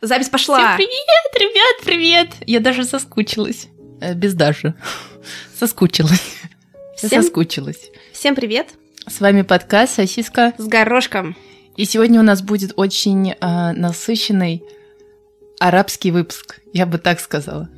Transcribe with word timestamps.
Запись 0.00 0.28
пошла. 0.28 0.58
Всем 0.58 0.76
привет, 0.76 1.34
ребят, 1.50 1.84
привет. 1.84 2.28
Я 2.46 2.60
даже 2.60 2.84
соскучилась. 2.84 3.66
Э, 4.00 4.14
без 4.14 4.34
даже. 4.34 4.74
Соскучилась. 5.58 6.22
Всем- 6.96 7.22
Соскучилась. 7.22 7.90
Всем 8.12 8.34
привет. 8.36 8.68
С 9.08 9.20
вами 9.20 9.42
подкаст 9.42 9.94
«Сосиска». 9.96 10.52
С 10.58 10.66
горошком. 10.66 11.36
И 11.76 11.84
сегодня 11.84 12.20
у 12.20 12.22
нас 12.22 12.42
будет 12.42 12.74
очень 12.76 13.32
э, 13.32 13.36
насыщенный 13.72 14.62
арабский 15.58 16.12
выпуск, 16.12 16.60
я 16.72 16.86
бы 16.86 16.98
так 16.98 17.18
сказала. 17.18 17.68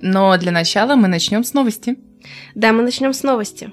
Но 0.00 0.36
для 0.38 0.52
начала 0.52 0.96
мы 0.96 1.08
начнем 1.08 1.44
с 1.44 1.54
новости. 1.54 1.98
Да, 2.54 2.72
мы 2.72 2.82
начнем 2.82 3.12
с 3.12 3.22
новости. 3.22 3.72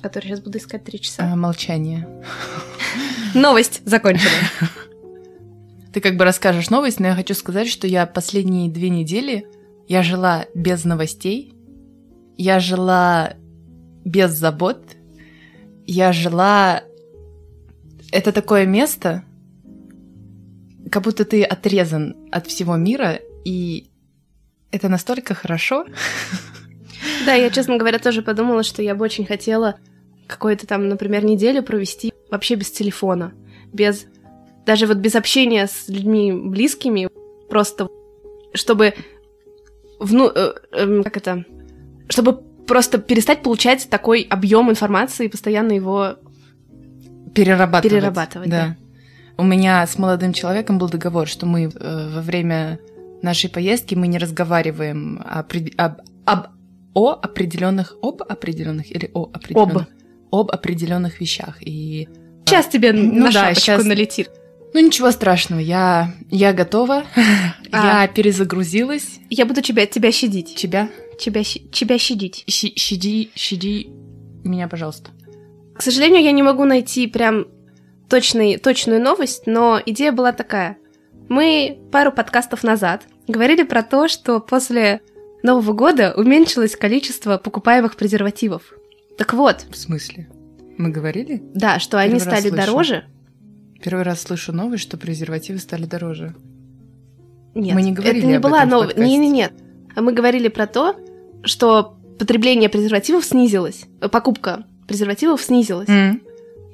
Которую 0.00 0.30
сейчас 0.30 0.40
буду 0.40 0.58
искать 0.58 0.84
три 0.84 1.00
часа. 1.00 1.32
А, 1.32 1.36
молчание. 1.36 2.06
Новость 3.34 3.82
закончена. 3.86 4.30
Ты 5.92 6.00
как 6.00 6.16
бы 6.16 6.24
расскажешь 6.24 6.70
новость, 6.70 7.00
но 7.00 7.08
я 7.08 7.14
хочу 7.14 7.34
сказать, 7.34 7.68
что 7.68 7.86
я 7.86 8.06
последние 8.06 8.70
две 8.70 8.90
недели 8.90 9.46
я 9.86 10.02
жила 10.02 10.46
без 10.54 10.84
новостей, 10.84 11.54
я 12.36 12.60
жила 12.60 13.34
без 14.04 14.30
забот, 14.32 14.96
я 15.86 16.12
жила... 16.12 16.82
Это 18.10 18.32
такое 18.32 18.64
место, 18.64 19.24
как 20.90 21.02
будто 21.02 21.24
ты 21.24 21.42
отрезан 21.42 22.16
от 22.30 22.46
всего 22.46 22.76
мира, 22.76 23.18
и 23.44 23.90
это 24.74 24.88
настолько 24.88 25.34
хорошо. 25.34 25.86
Да, 27.26 27.34
я, 27.34 27.50
честно 27.50 27.76
говоря, 27.76 27.98
тоже 27.98 28.22
подумала, 28.22 28.62
что 28.62 28.82
я 28.82 28.94
бы 28.94 29.04
очень 29.04 29.24
хотела 29.24 29.76
какую-то 30.26 30.66
там, 30.66 30.88
например, 30.88 31.24
неделю 31.24 31.62
провести 31.62 32.12
вообще 32.30 32.54
без 32.54 32.70
телефона, 32.70 33.32
без 33.72 34.06
даже 34.66 34.86
вот 34.86 34.96
без 34.96 35.14
общения 35.14 35.66
с 35.66 35.88
людьми 35.88 36.32
близкими, 36.32 37.08
просто 37.48 37.88
чтобы 38.54 38.94
вну, 40.00 40.30
э, 40.34 40.54
эм, 40.72 41.04
как 41.04 41.18
это, 41.18 41.44
чтобы 42.08 42.40
просто 42.66 42.98
перестать 42.98 43.42
получать 43.42 43.88
такой 43.90 44.22
объем 44.22 44.70
информации 44.70 45.26
и 45.26 45.28
постоянно 45.28 45.72
его 45.72 46.16
Перерабатывать. 47.34 47.92
Перерабатывать, 47.92 48.48
да. 48.48 48.76
У 49.36 49.42
меня 49.44 49.86
с 49.86 49.98
молодым 49.98 50.32
человеком 50.32 50.78
был 50.78 50.88
договор, 50.88 51.26
что 51.26 51.46
мы 51.46 51.64
э, 51.64 51.68
во 52.14 52.22
время 52.22 52.78
нашей 53.24 53.50
поездки 53.50 53.94
мы 53.96 54.06
не 54.06 54.18
разговариваем 54.18 55.20
о, 55.24 55.40
об, 55.40 56.00
об- 56.26 56.46
о 56.94 57.10
определенных, 57.22 57.96
об 58.02 58.22
определенных 58.22 58.90
или 58.94 59.10
о 59.14 59.30
определенных, 59.32 59.88
об 60.30 60.50
определенных 60.50 61.20
вещах. 61.20 61.58
И 61.60 62.08
Сейчас 62.46 62.66
тебе 62.68 62.92
Ну 62.92 63.14
на 63.14 63.26
да, 63.26 63.32
шапочку 63.32 63.60
щас- 63.64 63.84
налетит. 63.84 64.30
ну 64.74 64.80
ничего 64.80 65.10
страшного, 65.10 65.60
я 65.60 66.12
я 66.30 66.52
готова, 66.52 67.04
А. 67.72 68.02
я 68.02 68.06
перезагрузилась. 68.08 69.18
Я 69.30 69.46
буду 69.46 69.60
тебя, 69.62 69.86
тебя 69.86 70.12
щадить. 70.12 70.54
Тебя 70.54 70.88
Тебя, 71.18 71.42
тебя 71.44 71.98
щадить. 71.98 72.44
щи- 72.48 72.74
щади, 72.76 73.30
щади 73.34 73.88
меня, 74.44 74.68
пожалуйста. 74.68 75.10
К 75.76 75.82
сожалению, 75.82 76.22
я 76.22 76.32
не 76.32 76.42
могу 76.42 76.64
найти 76.64 77.06
прям 77.06 77.46
точный, 78.08 78.58
точную 78.58 79.00
новость, 79.02 79.46
но 79.46 79.80
идея 79.86 80.12
была 80.12 80.32
такая. 80.32 80.76
Мы 81.28 81.78
пару 81.90 82.12
подкастов 82.12 82.62
назад 82.64 83.02
говорили 83.26 83.62
про 83.62 83.82
то, 83.82 84.08
что 84.08 84.40
после 84.40 85.00
Нового 85.42 85.72
года 85.72 86.14
уменьшилось 86.16 86.76
количество 86.76 87.38
покупаемых 87.38 87.96
презервативов. 87.96 88.72
Так 89.18 89.34
вот, 89.34 89.66
В 89.70 89.76
смысле? 89.76 90.28
Мы 90.78 90.90
говорили? 90.90 91.42
да, 91.54 91.78
что 91.78 91.98
они 91.98 92.14
Первый 92.14 92.24
раз 92.30 92.38
стали 92.40 92.48
слышу. 92.50 92.66
дороже. 92.66 93.04
Первый 93.82 94.02
раз 94.02 94.22
слышу 94.22 94.52
новость, 94.52 94.82
что 94.82 94.96
презервативы 94.96 95.58
стали 95.58 95.84
дороже. 95.84 96.34
Нет, 97.54 97.74
Мы 97.74 97.82
не 97.82 97.92
говорили 97.92 98.18
это 98.20 98.26
не 98.26 98.34
об 98.34 98.42
была 98.42 98.64
новость. 98.64 98.96
Не, 98.96 99.16
не, 99.18 99.28
нет. 99.28 99.52
Мы 99.94 100.12
говорили 100.12 100.48
про 100.48 100.66
то, 100.66 100.96
что 101.44 101.96
потребление 102.18 102.68
презервативов 102.68 103.24
снизилось, 103.24 103.84
покупка 104.10 104.64
презервативов 104.88 105.40
снизилась. 105.42 105.88
М. 105.88 106.20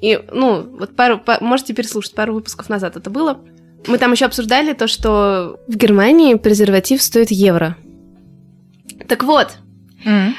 И, 0.01 0.19
ну, 0.31 0.63
вот 0.63 0.95
пару, 0.95 1.19
па- 1.19 1.37
можете 1.41 1.73
переслушать, 1.75 2.15
пару 2.15 2.33
выпусков 2.33 2.69
назад 2.69 2.95
это 2.97 3.09
было. 3.11 3.39
Мы 3.87 3.97
там 3.97 4.11
еще 4.11 4.25
обсуждали 4.25 4.73
то, 4.73 4.87
что 4.87 5.59
в 5.67 5.75
Германии 5.75 6.35
презерватив 6.35 7.01
стоит 7.01 7.31
евро. 7.31 7.77
Так 9.07 9.23
вот, 9.23 9.57
М. 10.05 10.35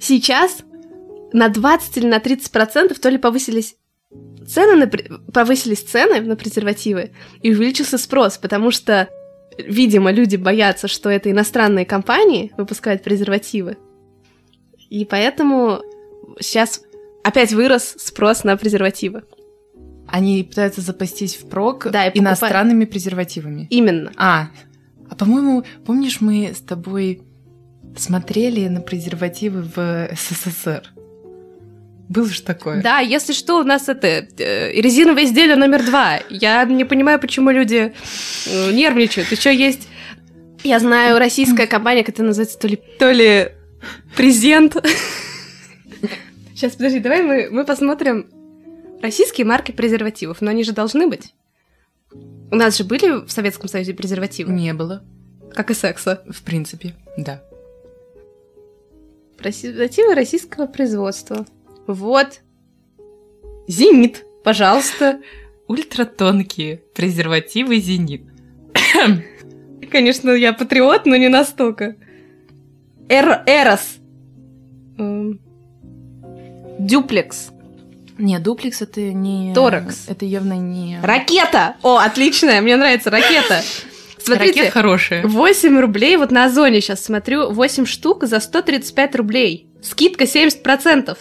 сейчас 0.00 0.58
на 1.32 1.48
20 1.48 1.96
или 1.98 2.06
на 2.06 2.20
30 2.20 2.50
процентов 2.50 2.98
то 2.98 3.08
ли 3.10 3.18
повысились 3.18 3.76
цены 4.46 4.86
на, 4.86 4.90
повысились 5.32 5.82
цены 5.82 6.20
на 6.20 6.36
презервативы 6.36 7.12
и 7.42 7.52
увеличился 7.52 7.98
спрос, 7.98 8.38
потому 8.38 8.70
что, 8.70 9.08
видимо, 9.58 10.10
люди 10.10 10.36
боятся, 10.36 10.88
что 10.88 11.10
это 11.10 11.30
иностранные 11.30 11.84
компании 11.84 12.52
выпускают 12.56 13.02
презервативы. 13.02 13.76
И 14.88 15.04
поэтому 15.04 15.82
сейчас 16.40 16.80
опять 17.22 17.52
вырос 17.52 17.94
спрос 17.98 18.44
на 18.44 18.56
презервативы. 18.56 19.24
Они 20.08 20.42
пытаются 20.42 20.80
запастись 20.80 21.36
впрок 21.36 21.88
Да, 21.90 22.06
и 22.06 22.18
иностранными 22.18 22.86
презервативами. 22.86 23.66
Именно. 23.70 24.12
А, 24.16 24.48
а 25.08 25.14
по-моему, 25.14 25.64
помнишь, 25.84 26.20
мы 26.20 26.52
с 26.54 26.60
тобой 26.60 27.22
смотрели 27.96 28.68
на 28.68 28.80
презервативы 28.80 29.62
в 29.62 30.08
СССР? 30.14 30.82
Было 32.08 32.26
же 32.26 32.40
такое. 32.40 32.82
Да, 32.82 33.00
если 33.00 33.34
что, 33.34 33.60
у 33.60 33.64
нас 33.64 33.88
это 33.88 34.06
э, 34.06 34.72
резиновое 34.80 35.24
изделие 35.24 35.56
номер 35.56 35.84
два. 35.84 36.20
Я 36.30 36.64
не 36.64 36.84
понимаю, 36.84 37.20
почему 37.20 37.50
люди 37.50 37.92
э, 38.46 38.72
нервничают. 38.72 39.30
Еще 39.30 39.54
есть, 39.54 39.88
я 40.64 40.78
знаю, 40.78 41.18
российская 41.18 41.66
компания, 41.66 42.00
это 42.00 42.22
называется, 42.22 42.58
то 42.58 42.66
ли, 42.66 42.80
то 42.98 43.10
ли 43.10 43.48
презент. 44.16 44.76
Сейчас, 46.54 46.72
подожди, 46.72 46.98
давай 47.00 47.22
мы, 47.22 47.48
мы 47.50 47.64
посмотрим 47.66 48.26
российские 49.02 49.46
марки 49.46 49.72
презервативов, 49.72 50.40
но 50.40 50.50
они 50.50 50.64
же 50.64 50.72
должны 50.72 51.06
быть. 51.06 51.34
У 52.50 52.56
нас 52.56 52.76
же 52.76 52.84
были 52.84 53.24
в 53.26 53.30
Советском 53.30 53.68
Союзе 53.68 53.94
презервативы, 53.94 54.52
Не 54.52 54.72
было, 54.72 55.02
как 55.52 55.70
и 55.70 55.74
секса. 55.74 56.22
в 56.28 56.42
принципе, 56.42 56.94
да. 57.16 57.42
Презервативы 59.36 60.14
российского 60.14 60.66
производства. 60.66 61.46
Вот. 61.86 62.40
Зенит, 63.68 64.24
пожалуйста. 64.42 65.20
Ультратонкие 65.68 66.82
презервативы 66.94 67.78
«Зенит». 67.78 68.22
Конечно, 69.90 70.30
я 70.30 70.54
патриот, 70.54 71.04
но 71.04 71.16
не 71.16 71.28
настолько. 71.28 71.96
Эр 73.08 73.42
Эрос. 73.46 73.98
Эм, 74.96 75.40
Дюплекс. 76.78 77.50
Не, 78.18 78.38
дуплекс 78.38 78.82
это 78.82 79.00
не... 79.00 79.54
Торакс. 79.54 80.06
Это 80.08 80.24
явно 80.24 80.54
не... 80.54 80.98
Ракета! 81.02 81.76
О, 81.82 81.98
отличная, 81.98 82.60
мне 82.60 82.76
нравится 82.76 83.10
ракета. 83.10 83.62
Смотрите, 84.18 84.60
Ракет 84.60 84.72
хорошие. 84.72 85.26
8 85.26 85.78
рублей, 85.78 86.16
вот 86.16 86.30
на 86.30 86.46
Озоне 86.46 86.80
сейчас 86.80 87.04
смотрю, 87.04 87.50
8 87.50 87.86
штук 87.86 88.24
за 88.24 88.40
135 88.40 89.14
рублей. 89.16 89.68
Скидка 89.80 90.24
70%. 90.24 91.16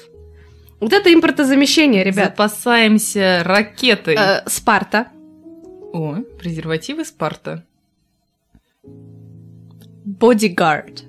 Вот 0.80 0.94
это 0.94 1.14
импортозамещение, 1.14 2.04
ребят. 2.04 2.32
Запасаемся 2.32 3.42
ракетой. 3.44 4.16
Э, 4.18 4.44
Спарта. 4.48 5.08
О, 5.94 6.18
презервативы 6.40 7.06
Спарта. 7.06 7.64
Бодигард. 10.06 11.04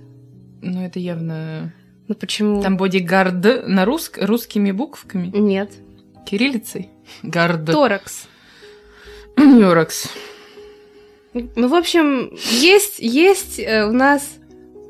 Ну, 0.62 0.84
это 0.84 0.98
явно... 0.98 1.72
Ну 2.09 2.15
почему? 2.15 2.62
Там 2.62 2.77
бодигард 2.77 3.66
на 3.66 3.84
руск... 3.84 4.18
русскими 4.21 4.72
буквами. 4.72 5.28
Нет. 5.28 5.71
Кириллицей. 6.28 6.91
Гард. 7.22 7.65
Торакс. 7.66 8.28
Нюракс. 9.36 10.09
Ну, 11.33 11.69
в 11.69 11.75
общем, 11.75 12.30
есть, 12.51 12.98
есть 12.98 13.59
э, 13.59 13.84
у 13.86 13.92
нас... 13.92 14.36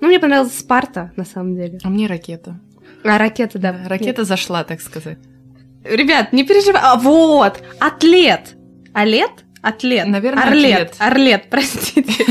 Ну, 0.01 0.09
мне 0.09 0.19
понравилась 0.19 0.59
Спарта, 0.59 1.13
на 1.17 1.25
самом 1.25 1.55
деле. 1.55 1.79
А 1.85 1.89
мне 1.89 2.07
ракета. 2.07 2.59
А 3.05 3.19
ракета, 3.19 3.59
да. 3.59 3.77
Ракета 3.87 4.25
зашла, 4.25 4.65
так 4.65 4.81
сказать. 4.81 5.19
Нет. 5.19 5.99
Ребят, 5.99 6.33
не 6.33 6.45
переживай. 6.45 6.81
А, 6.83 6.97
вот! 6.97 7.63
Атлет! 7.79 8.57
Алет? 8.93 9.31
Атлет. 9.63 10.07
Наверное, 10.07 10.43
Орлет. 10.45 10.75
атлет. 10.75 10.97
Орлет, 10.99 11.45
простите. 11.51 12.25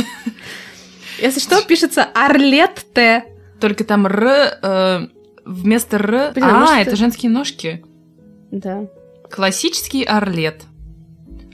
Если 1.21 1.39
что, 1.39 1.61
пишется 1.61 2.03
Орлет 2.03 2.85
Т. 2.93 3.23
Только 3.61 3.83
там 3.85 4.05
Р 4.05 4.23
э, 4.61 5.07
вместо 5.45 5.95
Р... 5.95 6.33
А, 6.41 6.81
это- 6.81 6.95
женские 6.95 7.31
ножки. 7.31 7.83
Да. 8.51 8.87
Классический 9.31 10.03
орлет. 10.03 10.63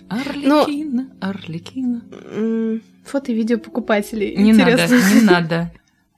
Орликина, 0.09 1.09
Орликина. 1.21 2.01
М, 2.31 2.81
Фото 3.05 3.31
и 3.31 3.35
видео 3.35 3.57
покупателей. 3.57 4.35
Не 4.35 4.51
Интересно. 4.51 4.97
надо, 4.97 5.09
не 5.15 5.21
надо. 5.21 5.71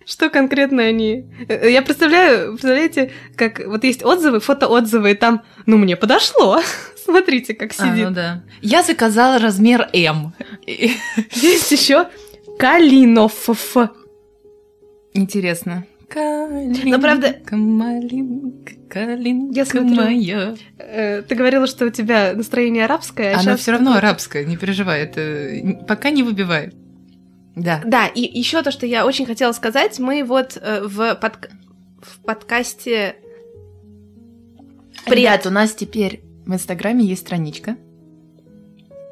Что 0.05 0.29
конкретно 0.29 0.83
они? 0.83 1.25
Э, 1.47 1.71
Я 1.71 1.81
представляю, 1.81 2.51
представляете, 2.51 3.11
как 3.35 3.65
вот 3.65 3.83
есть 3.83 4.03
отзывы, 4.03 4.39
фотоотзывы, 4.39 5.11
и 5.11 5.15
там, 5.15 5.41
ну, 5.65 5.77
мне 5.77 5.95
подошло. 5.95 6.59
Смотрите, 7.05 7.53
как 7.55 7.71
А, 7.71 7.73
сидит. 7.73 8.09
ну 8.09 8.11
да. 8.13 8.43
Я 8.61 8.83
заказала 8.83 9.39
размер 9.39 9.89
М. 9.93 10.33
Есть 10.67 11.71
еще 11.71 12.07
Калинов. 12.59 13.49
Интересно. 15.13 15.85
Калинка, 16.09 16.87
Но 16.87 16.99
правда- 16.99 17.35
малинка, 17.51 18.73
калинка 18.89 19.55
Я 19.55 19.65
смотрю. 19.65 19.95
моя. 19.95 20.55
Э, 20.77 21.21
Ты 21.23 21.35
говорила, 21.35 21.67
что 21.67 21.85
у 21.85 21.89
тебя 21.89 22.33
настроение 22.33 22.85
арабское, 22.85 23.35
а 23.35 23.39
Она 23.39 23.55
все 23.57 23.71
равно 23.71 23.93
арабская, 23.95 24.45
не 24.45 24.57
переживай, 24.57 25.01
это 25.03 25.83
пока 25.87 26.09
не 26.11 26.23
выбивает. 26.23 26.75
Да. 27.55 27.81
Да, 27.85 28.07
и 28.07 28.21
еще 28.21 28.61
то, 28.63 28.71
что 28.71 28.85
я 28.85 29.05
очень 29.05 29.25
хотела 29.25 29.51
сказать, 29.53 29.97
мы 29.99 30.23
вот 30.23 30.57
э, 30.61 30.81
в, 30.83 30.99
подк- 31.21 31.49
в 32.01 32.19
подкасте 32.23 33.15
Привет, 35.05 35.45
у 35.45 35.49
нас 35.51 35.73
теперь 35.73 36.21
в 36.45 36.53
Инстаграме 36.53 37.05
есть 37.05 37.21
страничка. 37.21 37.77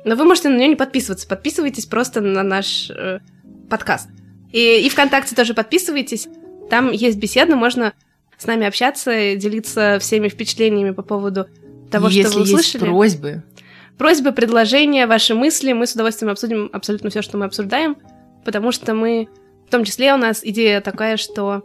Но 0.06 0.16
вы 0.16 0.26
можете 0.26 0.50
на 0.50 0.58
нее 0.58 0.68
не 0.70 0.76
подписываться. 0.76 1.28
Подписывайтесь 1.28 1.86
просто 1.86 2.20
на 2.22 2.44
наш 2.44 2.90
э, 2.90 3.20
подкаст. 3.70 4.10
И, 4.52 4.86
и 4.86 4.90
ВКонтакте 4.90 5.36
тоже 5.36 5.54
подписывайтесь. 5.54 6.28
Там 6.70 6.92
есть 6.92 7.18
беседа, 7.18 7.56
можно 7.56 7.94
с 8.38 8.46
нами 8.46 8.66
общаться, 8.66 9.36
делиться 9.36 9.98
всеми 10.00 10.28
впечатлениями 10.28 10.92
по 10.92 11.02
поводу 11.04 11.48
того, 11.92 12.08
Если 12.08 12.30
что 12.30 12.40
вы 12.40 12.46
есть 12.48 12.54
услышали. 12.54 12.82
просьбы, 12.90 13.44
Просьбы, 13.98 14.32
предложения, 14.32 15.06
ваши 15.06 15.36
мысли, 15.36 15.72
мы 15.72 15.86
с 15.86 15.94
удовольствием 15.94 16.32
обсудим 16.32 16.70
абсолютно 16.74 17.12
все, 17.12 17.22
что 17.22 17.38
мы 17.38 17.46
обсуждаем, 17.46 17.96
потому 18.44 18.72
что 18.72 18.96
мы, 18.96 19.30
в 19.68 19.72
том 19.72 19.84
числе 19.84 20.14
у 20.16 20.18
нас 20.18 20.42
идея 20.44 20.82
такая, 20.82 21.16
что 21.18 21.64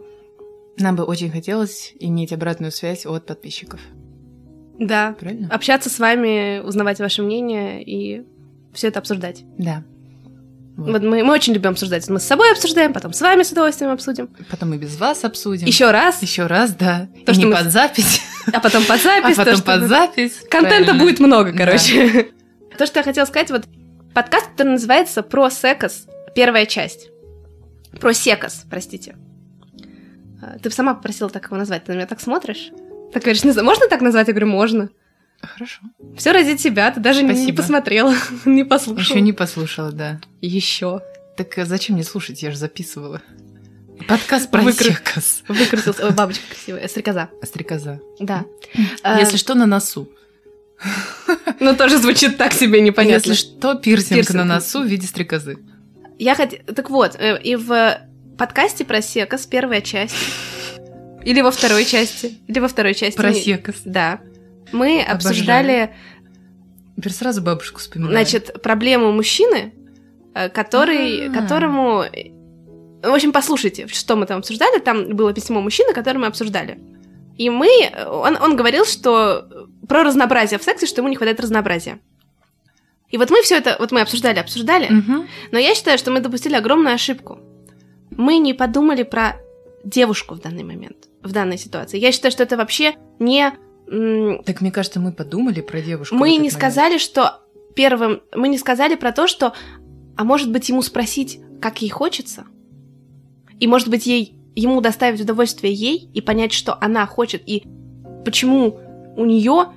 нам 0.77 0.95
бы 0.95 1.03
очень 1.03 1.31
хотелось 1.31 1.93
иметь 1.99 2.31
обратную 2.31 2.71
связь 2.71 3.05
от 3.07 3.25
подписчиков. 3.25 3.79
да, 4.77 5.15
Правильно? 5.19 5.49
общаться 5.51 5.89
с 5.89 5.97
вами, 5.99 6.59
узнавать 6.59 6.99
ваше 6.99 7.23
мнение 7.23 7.83
и 7.83 8.23
все 8.73 8.89
это 8.89 8.99
обсуждать. 8.99 9.43
Да. 9.57 9.83
Вот. 10.79 10.89
Вот 10.91 11.01
мы, 11.03 11.23
мы 11.23 11.33
очень 11.33 11.53
любим 11.53 11.71
обсуждать. 11.71 12.07
Мы 12.09 12.19
с 12.19 12.23
собой 12.23 12.51
обсуждаем, 12.51 12.93
потом 12.93 13.11
с 13.13 13.21
вами 13.21 13.43
с 13.43 13.51
удовольствием 13.51 13.91
обсудим. 13.91 14.29
Потом 14.49 14.73
и 14.73 14.77
без 14.77 14.97
вас 14.97 15.23
обсудим. 15.25 15.67
Еще 15.67 15.91
раз, 15.91 16.21
Еще 16.21 16.45
раз, 16.47 16.71
да. 16.73 17.07
То, 17.25 17.31
И 17.31 17.35
что 17.35 17.41
не 17.43 17.45
мы- 17.45 17.55
под 17.57 17.71
запись, 17.71 18.21
а 18.53 18.59
потом 18.59 18.83
под 18.85 18.95
а 18.99 19.03
запись. 19.03 19.35
то, 19.35 19.41
потом 19.43 19.55
что 19.57 19.65
под 19.65 19.81
мы- 19.81 19.87
запись. 19.87 20.33
Контента 20.49 20.85
Правильно. 20.85 21.03
будет 21.03 21.19
много, 21.19 21.51
Да. 21.51 21.57
короче. 21.65 22.29
То, 22.77 22.85
что 22.85 22.99
я 22.99 23.03
хотела 23.03 23.25
сказать, 23.25 23.51
вот 23.51 23.65
подкаст, 24.13 24.47
который 24.51 24.69
называется 24.69 25.21
«Про 25.21 25.49
секос», 25.49 26.05
первая 26.33 26.65
часть. 26.65 27.09
«Про 27.99 28.13
секос», 28.13 28.63
простите. 28.69 29.17
А, 30.41 30.57
Ты 30.59 30.71
сама 30.71 30.93
попросила 30.93 31.29
так 31.29 31.45
его 31.45 31.57
назвать, 31.57 31.83
ты 31.83 31.91
на 31.91 31.97
меня 31.97 32.07
так 32.07 32.21
смотришь? 32.21 32.69
Так 33.11 33.23
говоришь, 33.23 33.43
не 33.43 33.51
знаю, 33.51 33.65
можно 33.65 33.87
так 33.89 33.99
назвать? 34.01 34.27
Я 34.27 34.33
говорю, 34.33 34.47
можно. 34.47 34.89
Хорошо. 35.41 35.81
Все 36.17 36.31
ради 36.31 36.57
тебя, 36.57 36.91
ты 36.91 36.99
даже 36.99 37.21
не- 37.23 37.29
не 37.29 37.35
Спасибо. 37.35 37.57
посмотрела, 37.57 38.15
не 38.45 38.63
послушала. 38.63 39.03
Еще 39.03 39.21
не 39.21 39.33
послушала, 39.33 39.91
да. 39.91 40.19
Еще. 40.41 41.01
Так 41.37 41.57
а 41.57 41.65
зачем 41.65 41.95
мне 41.95 42.03
слушать? 42.03 42.43
Я 42.43 42.51
же 42.51 42.57
записывала. 42.57 43.21
Подкаст 44.07 44.49
про 44.51 44.61
Выкру- 44.61 44.89
секас. 44.93 45.43
Выкрутился. 45.47 46.05
Ой, 46.05 46.11
бабочка 46.13 46.43
красивая, 46.49 46.87
стрекоза. 46.87 47.29
Стрекоза. 47.43 47.99
Да. 48.19 48.45
А, 49.03 49.19
Если 49.19 49.37
что, 49.37 49.55
на 49.55 49.65
носу. 49.65 50.09
Ну, 51.59 51.75
тоже 51.75 51.97
звучит 51.97 52.37
так 52.37 52.53
себе 52.53 52.79
непонятно. 52.79 53.29
Если 53.31 53.33
что, 53.33 53.75
пирсинг, 53.75 54.29
на 54.29 54.45
носу 54.45 54.81
в 54.81 54.85
виде 54.85 55.05
стрекозы. 55.07 55.57
Я 56.17 56.35
хот... 56.35 56.51
Так 56.73 56.89
вот, 56.89 57.15
э, 57.19 57.37
и 57.41 57.57
в 57.57 57.99
подкасте 58.37 58.85
про 58.85 59.01
секос 59.01 59.45
первая 59.45 59.81
часть. 59.81 60.15
Или 61.25 61.41
во 61.41 61.51
второй 61.51 61.83
части. 61.83 62.37
Или 62.47 62.59
во 62.59 62.69
второй 62.69 62.93
части. 62.93 63.17
Про 63.17 63.33
секас. 63.33 63.75
Да. 63.83 64.21
Мы 64.71 65.01
обсуждали, 65.01 65.93
Теперь 66.95 67.13
сразу 67.13 67.41
бабушку 67.41 67.79
вспоминаю. 67.79 68.11
значит, 68.13 68.61
проблему 68.61 69.11
мужчины, 69.11 69.73
э, 70.35 70.49
который, 70.49 71.29
А. 71.29 71.31
которому... 71.31 72.03
В 73.01 73.13
общем, 73.13 73.31
послушайте, 73.31 73.87
что 73.87 74.17
мы 74.17 74.25
там 74.25 74.39
обсуждали. 74.39 74.79
Там 74.79 75.15
было 75.15 75.31
письмо 75.33 75.61
мужчины, 75.61 75.93
которое 75.93 76.19
мы 76.19 76.27
обсуждали. 76.27 76.77
И 77.37 77.49
мы... 77.49 77.69
Он, 78.05 78.37
он 78.41 78.57
говорил, 78.57 78.85
что 78.85 79.47
про 79.87 80.03
разнообразие 80.03 80.59
в 80.59 80.63
сексе, 80.63 80.85
что 80.85 80.99
ему 80.99 81.07
не 81.07 81.15
хватает 81.15 81.39
разнообразия. 81.39 81.99
И 83.09 83.17
вот 83.17 83.29
мы 83.29 83.41
все 83.43 83.55
это... 83.55 83.77
Вот 83.79 83.91
мы 83.93 84.01
обсуждали, 84.01 84.39
обсуждали. 84.39 84.87
Мгм. 84.89 85.27
Но 85.51 85.57
я 85.57 85.73
считаю, 85.75 85.97
что 85.97 86.11
мы 86.11 86.19
допустили 86.19 86.55
огромную 86.55 86.95
ошибку. 86.95 87.39
Мы 88.11 88.37
не 88.39 88.53
подумали 88.53 89.03
про 89.03 89.37
девушку 89.85 90.35
в 90.35 90.41
данный 90.41 90.63
момент, 90.63 91.07
в 91.23 91.31
данной 91.31 91.57
ситуации. 91.57 91.97
Я 91.97 92.11
считаю, 92.11 92.31
что 92.33 92.43
это 92.43 92.57
вообще 92.57 92.95
не... 93.19 93.53
Так 93.89 94.61
мне 94.61 94.71
кажется, 94.71 94.99
мы 94.99 95.11
подумали 95.11 95.61
про 95.61 95.81
девушку. 95.81 96.15
Мы 96.15 96.31
не 96.31 96.37
момент. 96.37 96.53
сказали, 96.53 96.97
что 96.97 97.41
первым... 97.75 98.21
Мы 98.35 98.47
не 98.49 98.57
сказали 98.57 98.95
про 98.95 99.11
то, 99.11 99.27
что... 99.27 99.53
А 100.15 100.23
может 100.23 100.51
быть, 100.51 100.69
ему 100.69 100.81
спросить, 100.81 101.39
как 101.61 101.81
ей 101.81 101.89
хочется? 101.89 102.45
И 103.59 103.67
может 103.67 103.89
быть, 103.89 104.05
ей 104.05 104.35
ему 104.55 104.81
доставить 104.81 105.21
удовольствие 105.21 105.73
ей 105.73 106.09
и 106.13 106.21
понять, 106.21 106.51
что 106.51 106.77
она 106.81 107.05
хочет, 107.05 107.41
и 107.45 107.63
почему 108.25 108.79
у 109.15 109.25
нее 109.25 109.71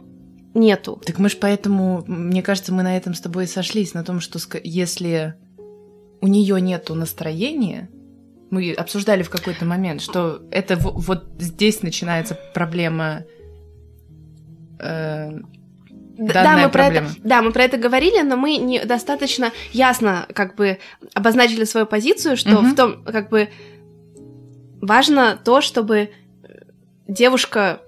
нету. 0.55 1.00
Так 1.05 1.19
мы 1.19 1.29
ж 1.29 1.37
поэтому, 1.41 2.05
мне 2.06 2.43
кажется, 2.43 2.75
мы 2.75 2.82
на 2.82 2.97
этом 2.97 3.14
с 3.14 3.20
тобой 3.20 3.47
сошлись, 3.47 3.94
на 3.94 4.05
том, 4.05 4.20
что 4.20 4.38
если 4.62 5.35
у 6.20 6.26
нее 6.26 6.61
нету 6.61 6.94
настроения, 6.94 7.88
мы 8.50 8.73
обсуждали 8.73 9.23
в 9.23 9.31
какой-то 9.31 9.64
момент, 9.64 10.03
что 10.03 10.43
это 10.50 10.76
вот 10.76 11.25
здесь 11.38 11.82
начинается 11.82 12.38
проблема. 12.55 13.25
Э, 14.82 15.31
Д- 16.19 16.32
Данная 16.34 16.67
мы 16.67 16.70
про 16.70 16.87
это, 16.87 17.06
да, 17.25 17.40
мы 17.43 17.52
про 17.52 17.64
это 17.64 17.79
говорили, 17.79 18.20
но 18.23 18.37
мы 18.37 18.56
не 18.58 18.84
достаточно 18.84 19.50
ясно 19.73 20.26
как 20.34 20.56
бы 20.56 20.79
обозначили 21.14 21.64
свою 21.64 21.87
позицию, 21.87 22.37
что 22.37 22.50
Мгм. 22.61 22.70
в 22.73 22.76
том 22.76 23.02
как 23.05 23.31
бы 23.31 23.49
важно 24.81 25.38
то, 25.43 25.61
чтобы 25.61 25.96
э, 25.96 26.08
девушка 27.08 27.81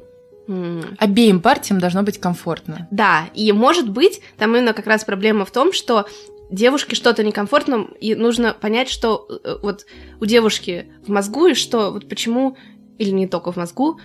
обеим 0.99 1.41
партиям 1.41 1.79
должно 1.81 2.03
быть 2.03 2.19
комфортно. 2.19 2.87
да, 2.91 3.31
и 3.35 3.51
может 3.53 3.89
быть 3.89 4.21
там 4.37 4.55
именно 4.55 4.75
как 4.75 4.87
раз 4.87 5.03
проблема 5.05 5.47
в 5.47 5.51
том, 5.51 5.73
что 5.73 6.07
девушке 6.51 6.95
что-то 6.97 7.25
некомфортно, 7.25 7.87
и 7.99 8.15
нужно 8.15 8.53
понять, 8.53 8.91
что 8.91 9.27
э, 9.43 9.57
вот 9.63 9.87
у 10.21 10.27
девушки 10.27 10.87
в 11.07 11.11
мозгу, 11.11 11.47
и 11.47 11.55
что 11.55 11.91
вот 11.91 12.09
почему, 12.11 12.59
или 12.99 13.09
не 13.11 13.27
только 13.27 13.53
в 13.53 13.57
мозгу, 13.57 13.99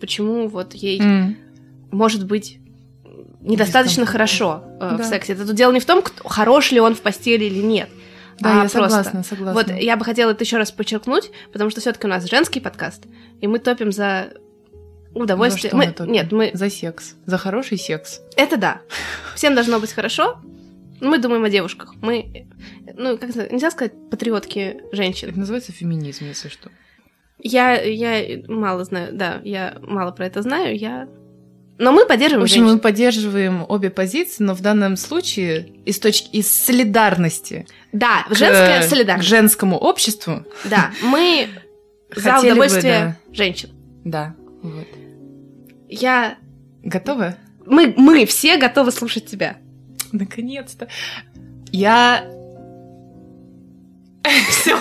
почему 0.00 0.48
вот 0.48 0.74
ей 0.74 1.00
М. 1.00 1.36
может 1.90 2.26
быть 2.26 2.58
недостаточно 3.40 4.06
хорошо 4.06 4.64
э, 4.80 4.94
в 4.94 4.98
Да. 4.98 5.04
сексе. 5.04 5.34
Это 5.34 5.46
тут 5.46 5.54
дело 5.54 5.72
не 5.72 5.80
в 5.80 5.86
том, 5.86 6.02
кто, 6.02 6.28
хорош 6.28 6.72
ли 6.72 6.80
он 6.80 6.94
в 6.94 7.00
постели 7.00 7.44
или 7.44 7.62
нет. 7.62 7.88
Да, 8.40 8.50
а 8.50 8.64
я 8.64 8.68
просто. 8.68 8.88
согласна, 8.90 9.22
согласна. 9.22 9.54
Вот 9.54 9.70
я 9.80 9.96
бы 9.96 10.04
хотела 10.04 10.32
это 10.32 10.44
еще 10.44 10.58
раз 10.58 10.70
подчеркнуть, 10.70 11.30
потому 11.52 11.70
что 11.70 11.80
все-таки 11.80 12.06
у 12.06 12.10
нас 12.10 12.28
женский 12.28 12.60
подкаст, 12.60 13.04
и 13.40 13.46
мы 13.46 13.58
топим 13.60 13.92
за 13.92 14.32
удовольствие. 15.14 15.70
За 15.70 15.76
мы, 15.76 15.86
мы 15.86 15.92
топим? 15.92 16.12
нет, 16.12 16.32
мы 16.32 16.50
За 16.52 16.68
секс. 16.68 17.14
За 17.24 17.38
хороший 17.38 17.78
секс. 17.78 18.20
это 18.36 18.56
да. 18.58 18.80
Всем 19.34 19.54
должно 19.54 19.80
быть 19.80 19.92
хорошо. 19.92 20.38
но 21.00 21.08
Мы 21.10 21.18
думаем 21.18 21.44
о 21.44 21.48
девушках. 21.50 21.94
Мы, 22.02 22.46
ну, 22.94 23.16
как 23.16 23.34
нельзя 23.50 23.70
сказать 23.70 23.92
патриотки 24.10 24.82
женщин. 24.92 25.30
Это 25.30 25.38
называется 25.38 25.72
феминизм, 25.72 26.26
если 26.26 26.48
что. 26.48 26.70
Я, 27.38 27.80
я 27.80 28.42
мало 28.48 28.84
знаю, 28.84 29.14
да, 29.14 29.40
я 29.44 29.78
мало 29.82 30.10
про 30.10 30.26
это 30.26 30.42
знаю, 30.42 30.76
я... 30.76 31.08
Но 31.78 31.92
мы 31.92 32.04
В 32.04 32.08
поддерживаем 32.08 32.44
общем, 32.44 32.56
женщин. 32.60 32.74
мы 32.74 32.80
поддерживаем 32.80 33.66
обе 33.68 33.90
позиции, 33.90 34.42
но 34.42 34.54
в 34.54 34.60
данном 34.62 34.96
случае 34.96 35.68
из 35.84 35.98
точки 35.98 36.28
из 36.36 36.50
солидарности 36.50 37.66
Да, 37.92 38.24
к- 38.28 38.34
женская 38.34 38.80
к 38.80 38.84
солидарность. 38.84 39.28
женскому 39.28 39.76
обществу. 39.76 40.44
Да, 40.64 40.90
мы 41.02 41.48
за 42.16 42.32
Хотели 42.32 42.50
бы, 42.50 42.52
удовольствие 42.56 43.18
женщин. 43.32 43.70
Да, 44.04 44.34
вот. 44.62 44.86
Я... 45.88 46.38
Готовы? 46.82 47.36
Мы, 47.66 47.92
мы 47.96 48.24
все 48.26 48.56
готовы 48.56 48.90
слушать 48.92 49.26
тебя. 49.26 49.58
Наконец-то. 50.12 50.88
Я... 51.72 52.24
Все? 54.48 54.78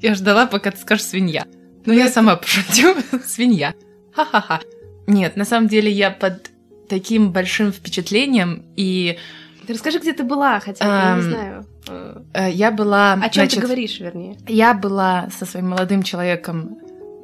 Я 0.00 0.14
ждала, 0.14 0.46
пока 0.46 0.70
ты 0.70 0.78
скажешь 0.78 1.06
свинья. 1.06 1.46
Но 1.84 1.92
я 1.92 2.08
сама 2.08 2.36
пошутю. 2.36 2.94
Свинья. 3.26 3.74
Ха-ха-ха. 4.14 4.60
Нет, 5.06 5.36
на 5.36 5.44
самом 5.44 5.68
деле 5.68 5.90
я 5.90 6.10
под 6.10 6.50
таким 6.88 7.32
большим 7.32 7.72
впечатлением, 7.72 8.64
и 8.76 9.18
Ты 9.66 9.72
расскажи, 9.74 9.98
где 9.98 10.12
ты 10.12 10.24
была, 10.24 10.60
хотя 10.60 10.84
я 10.84 11.16
не 11.16 11.22
знаю. 11.22 11.66
э, 11.88 12.22
э, 12.34 12.50
я 12.50 12.70
была... 12.70 13.14
О 13.14 13.20
чем 13.28 13.30
ты 13.30 13.34
значит, 13.34 13.60
говоришь, 13.60 14.00
вернее? 14.00 14.36
Я 14.46 14.74
была 14.74 15.28
со 15.36 15.46
своим 15.46 15.70
молодым 15.70 16.02
человеком 16.02 16.78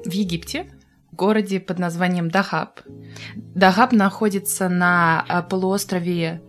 в 0.05 0.11
Египте, 0.11 0.71
в 1.13 1.17
городе 1.17 1.61
под 1.61 1.79
названием 1.79 2.31
Дахаб. 2.31 2.81
Дахаб 3.37 3.93
находится 3.93 4.69
на 4.69 5.25
а, 5.29 5.43
полуострове 5.43 6.41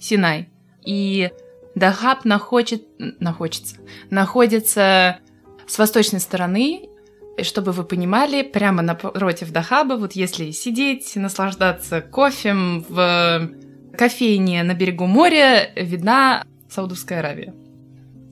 Синай. 0.00 0.48
И 0.84 1.30
Дахаб 1.74 2.24
находит, 2.24 2.84
находится, 3.20 3.76
находится 4.10 5.18
с 5.66 5.78
восточной 5.78 6.20
стороны, 6.20 6.88
и 7.36 7.42
чтобы 7.44 7.72
вы 7.72 7.84
понимали, 7.84 8.42
прямо 8.42 8.82
напротив 8.82 9.52
Дахаба, 9.52 9.94
вот 9.94 10.12
если 10.12 10.50
сидеть, 10.50 11.16
наслаждаться 11.16 12.00
кофе 12.02 12.54
в 12.88 13.50
кофейне 13.96 14.62
на 14.62 14.74
берегу 14.74 15.06
моря, 15.06 15.70
видна 15.74 16.44
Саудовская 16.68 17.20
Аравия. 17.20 17.54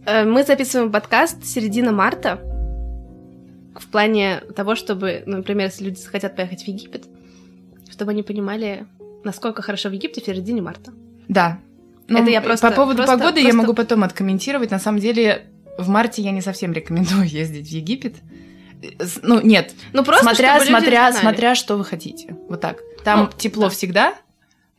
Э, 0.06 0.24
мы 0.24 0.44
записываем 0.44 0.92
подкаст 0.92 1.44
середина 1.44 1.92
марта. 1.92 2.40
В 3.74 3.86
плане 3.86 4.40
того, 4.54 4.74
чтобы, 4.74 5.22
ну, 5.26 5.38
например, 5.38 5.66
если 5.68 5.84
люди 5.84 5.98
захотят 5.98 6.36
поехать 6.36 6.64
в 6.64 6.68
Египет, 6.68 7.04
чтобы 7.90 8.10
они 8.10 8.22
понимали, 8.22 8.86
насколько 9.24 9.62
хорошо 9.62 9.88
в 9.88 9.92
Египте 9.92 10.20
в 10.20 10.24
середине 10.24 10.60
марта. 10.60 10.92
Да. 11.28 11.58
Ну, 12.08 12.18
Это 12.18 12.30
я 12.30 12.40
просто... 12.40 12.68
По 12.68 12.74
поводу 12.74 12.98
просто, 12.98 13.12
погоды 13.16 13.40
просто... 13.40 13.48
я 13.48 13.54
могу 13.54 13.72
потом 13.72 14.02
откомментировать. 14.02 14.70
На 14.70 14.78
самом 14.78 14.98
деле, 14.98 15.46
в 15.78 15.88
марте 15.88 16.22
я 16.22 16.32
не 16.32 16.40
совсем 16.40 16.72
рекомендую 16.72 17.24
ездить 17.26 17.68
в 17.68 17.70
Египет. 17.70 18.16
Ну, 19.22 19.40
нет. 19.40 19.74
Ну, 19.92 20.04
просто 20.04 20.24
смотря, 20.24 20.60
смотря, 20.64 21.12
смотря, 21.12 21.54
что 21.54 21.76
вы 21.76 21.84
хотите. 21.84 22.36
Вот 22.48 22.60
так. 22.60 22.78
Там 23.04 23.20
ну, 23.20 23.38
тепло 23.38 23.64
да. 23.64 23.70
всегда. 23.70 24.14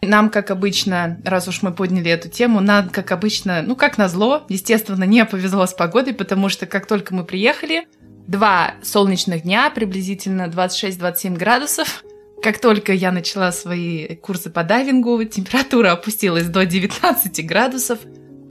Нам, 0.02 0.30
как 0.30 0.50
обычно, 0.50 1.20
раз 1.24 1.48
уж 1.48 1.62
мы 1.62 1.72
подняли 1.72 2.10
эту 2.10 2.28
тему, 2.28 2.60
нам, 2.60 2.90
как 2.90 3.12
обычно, 3.12 3.62
ну, 3.62 3.76
как 3.76 4.00
назло, 4.00 4.44
естественно, 4.50 5.04
не 5.04 5.24
повезло 5.26 5.68
с 5.68 5.74
погодой, 5.74 6.16
потому 6.16 6.50
что 6.50 6.66
как 6.66 6.88
только 6.88 7.14
мы 7.14 7.24
приехали, 7.24 7.88
два 8.28 8.74
солнечных 8.82 9.44
дня, 9.44 9.70
приблизительно 9.70 10.48
26-27 10.48 11.38
градусов, 11.38 12.04
как 12.42 12.60
только 12.60 12.94
я 12.94 13.12
начала 13.12 13.52
свои 13.52 14.16
курсы 14.16 14.50
по 14.50 14.64
дайвингу, 14.64 15.24
температура 15.26 15.92
опустилась 15.92 16.48
до 16.48 16.66
19 16.66 17.46
градусов, 17.46 18.00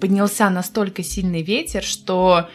поднялся 0.00 0.48
настолько 0.50 1.02
сильный 1.02 1.42
ветер, 1.42 1.82
что 1.82 2.48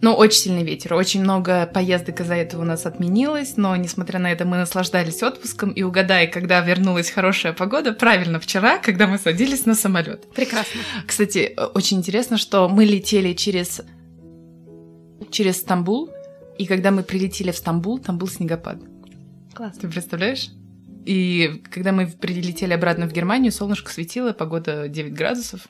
ну, 0.00 0.14
очень 0.14 0.38
сильный 0.38 0.62
ветер, 0.62 0.94
очень 0.94 1.22
много 1.22 1.66
поездок 1.66 2.20
из-за 2.20 2.34
этого 2.34 2.62
у 2.62 2.64
нас 2.64 2.86
отменилось, 2.86 3.56
но, 3.56 3.74
несмотря 3.74 4.20
на 4.20 4.30
это, 4.30 4.44
мы 4.44 4.56
наслаждались 4.56 5.22
отпуском, 5.22 5.70
и 5.70 5.82
угадай, 5.82 6.28
когда 6.28 6.60
вернулась 6.60 7.10
хорошая 7.10 7.52
погода, 7.52 7.92
правильно, 7.92 8.38
вчера, 8.38 8.78
когда 8.78 9.08
мы 9.08 9.18
садились 9.18 9.66
на 9.66 9.74
самолет. 9.74 10.30
Прекрасно. 10.32 10.80
Кстати, 11.04 11.56
очень 11.74 11.98
интересно, 11.98 12.38
что 12.38 12.68
мы 12.68 12.84
летели 12.84 13.32
через, 13.32 13.80
через 15.30 15.56
Стамбул, 15.56 16.10
и 16.58 16.66
когда 16.66 16.92
мы 16.92 17.02
прилетели 17.02 17.50
в 17.50 17.56
Стамбул, 17.56 17.98
там 17.98 18.18
был 18.18 18.28
снегопад. 18.28 18.78
Классно. 19.52 19.80
Ты 19.80 19.88
представляешь? 19.88 20.50
И 21.06 21.62
когда 21.72 21.90
мы 21.90 22.06
прилетели 22.06 22.72
обратно 22.72 23.08
в 23.08 23.12
Германию, 23.12 23.50
солнышко 23.50 23.90
светило, 23.90 24.32
погода 24.32 24.88
9 24.88 25.12
градусов. 25.14 25.62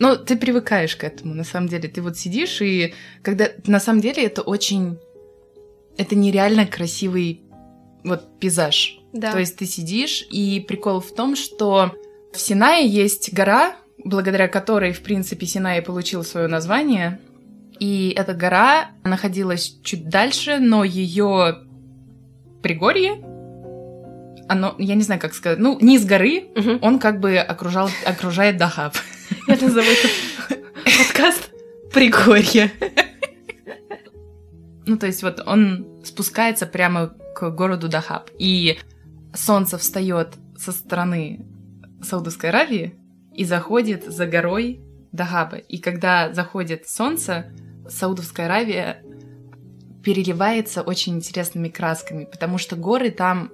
Ну, 0.00 0.16
ты 0.16 0.36
привыкаешь 0.36 0.96
к 0.96 1.04
этому, 1.04 1.34
на 1.34 1.44
самом 1.44 1.68
деле. 1.68 1.88
Ты 1.88 2.00
вот 2.00 2.16
сидишь, 2.16 2.62
и 2.62 2.94
когда... 3.22 3.48
На 3.66 3.78
самом 3.78 4.00
деле 4.00 4.24
это 4.24 4.40
очень... 4.42 4.98
Это 5.98 6.16
нереально 6.16 6.66
красивый 6.66 7.42
вот 8.02 8.40
пейзаж. 8.40 8.98
Да. 9.12 9.32
То 9.32 9.38
есть 9.38 9.56
ты 9.56 9.66
сидишь, 9.66 10.26
и 10.30 10.64
прикол 10.66 11.00
в 11.00 11.12
том, 11.12 11.36
что 11.36 11.92
в 12.32 12.40
Синае 12.40 12.88
есть 12.88 13.34
гора, 13.34 13.76
благодаря 14.02 14.48
которой, 14.48 14.92
в 14.92 15.02
принципе, 15.02 15.44
Синай 15.44 15.82
получил 15.82 16.24
свое 16.24 16.46
название. 16.46 17.20
И 17.78 18.14
эта 18.16 18.32
гора 18.32 18.92
находилась 19.04 19.76
чуть 19.82 20.08
дальше, 20.08 20.58
но 20.60 20.82
ее 20.82 21.58
пригорье, 22.62 23.22
оно, 24.48 24.74
я 24.78 24.94
не 24.94 25.02
знаю, 25.02 25.20
как 25.20 25.34
сказать, 25.34 25.58
ну, 25.58 25.78
низ 25.80 26.04
горы, 26.06 26.48
угу. 26.56 26.78
он 26.80 26.98
как 26.98 27.20
бы 27.20 27.36
окружал, 27.36 27.90
окружает 28.06 28.56
Дахаб. 28.56 28.96
Я 29.60 29.66
назову 29.66 29.88
этот 29.90 30.10
подкаст 30.84 31.50
«Пригорье». 31.92 32.72
Ну, 34.86 34.96
то 34.96 35.06
есть 35.06 35.22
вот 35.22 35.42
он 35.46 36.00
спускается 36.02 36.66
прямо 36.66 37.08
к 37.34 37.50
городу 37.50 37.88
Дахаб, 37.88 38.30
и 38.38 38.78
солнце 39.34 39.76
встает 39.76 40.34
со 40.56 40.72
стороны 40.72 41.44
Саудовской 42.02 42.48
Аравии 42.48 42.94
и 43.34 43.44
заходит 43.44 44.06
за 44.06 44.26
горой 44.26 44.80
Дахаба. 45.12 45.56
И 45.56 45.76
когда 45.76 46.32
заходит 46.32 46.88
солнце, 46.88 47.52
Саудовская 47.86 48.46
Аравия 48.46 49.02
переливается 50.02 50.80
очень 50.80 51.16
интересными 51.16 51.68
красками, 51.68 52.24
потому 52.24 52.56
что 52.56 52.76
горы 52.76 53.10
там 53.10 53.50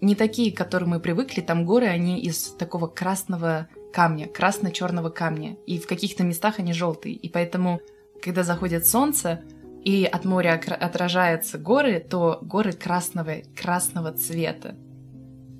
не 0.00 0.14
такие, 0.14 0.52
к 0.52 0.56
которым 0.56 0.90
мы 0.90 1.00
привыкли, 1.00 1.42
там 1.42 1.66
горы, 1.66 1.86
они 1.86 2.18
из 2.20 2.54
такого 2.54 2.86
красного 2.86 3.68
камня, 3.94 4.26
красно-черного 4.26 5.08
камня, 5.08 5.56
и 5.66 5.78
в 5.78 5.86
каких-то 5.86 6.24
местах 6.24 6.58
они 6.58 6.72
желтые, 6.72 7.14
и 7.14 7.28
поэтому, 7.28 7.80
когда 8.20 8.42
заходит 8.42 8.86
солнце 8.86 9.42
и 9.84 10.04
от 10.04 10.24
моря 10.24 10.60
отражаются 10.80 11.58
горы, 11.58 12.00
то 12.00 12.40
горы 12.42 12.72
красного, 12.72 13.36
красного 13.56 14.12
цвета. 14.12 14.74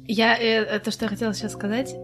Я, 0.07 0.37
э, 0.37 0.65
это 0.65 0.91
что 0.91 1.05
я 1.05 1.09
хотела 1.11 1.33
сейчас 1.33 1.53
сказать. 1.53 1.95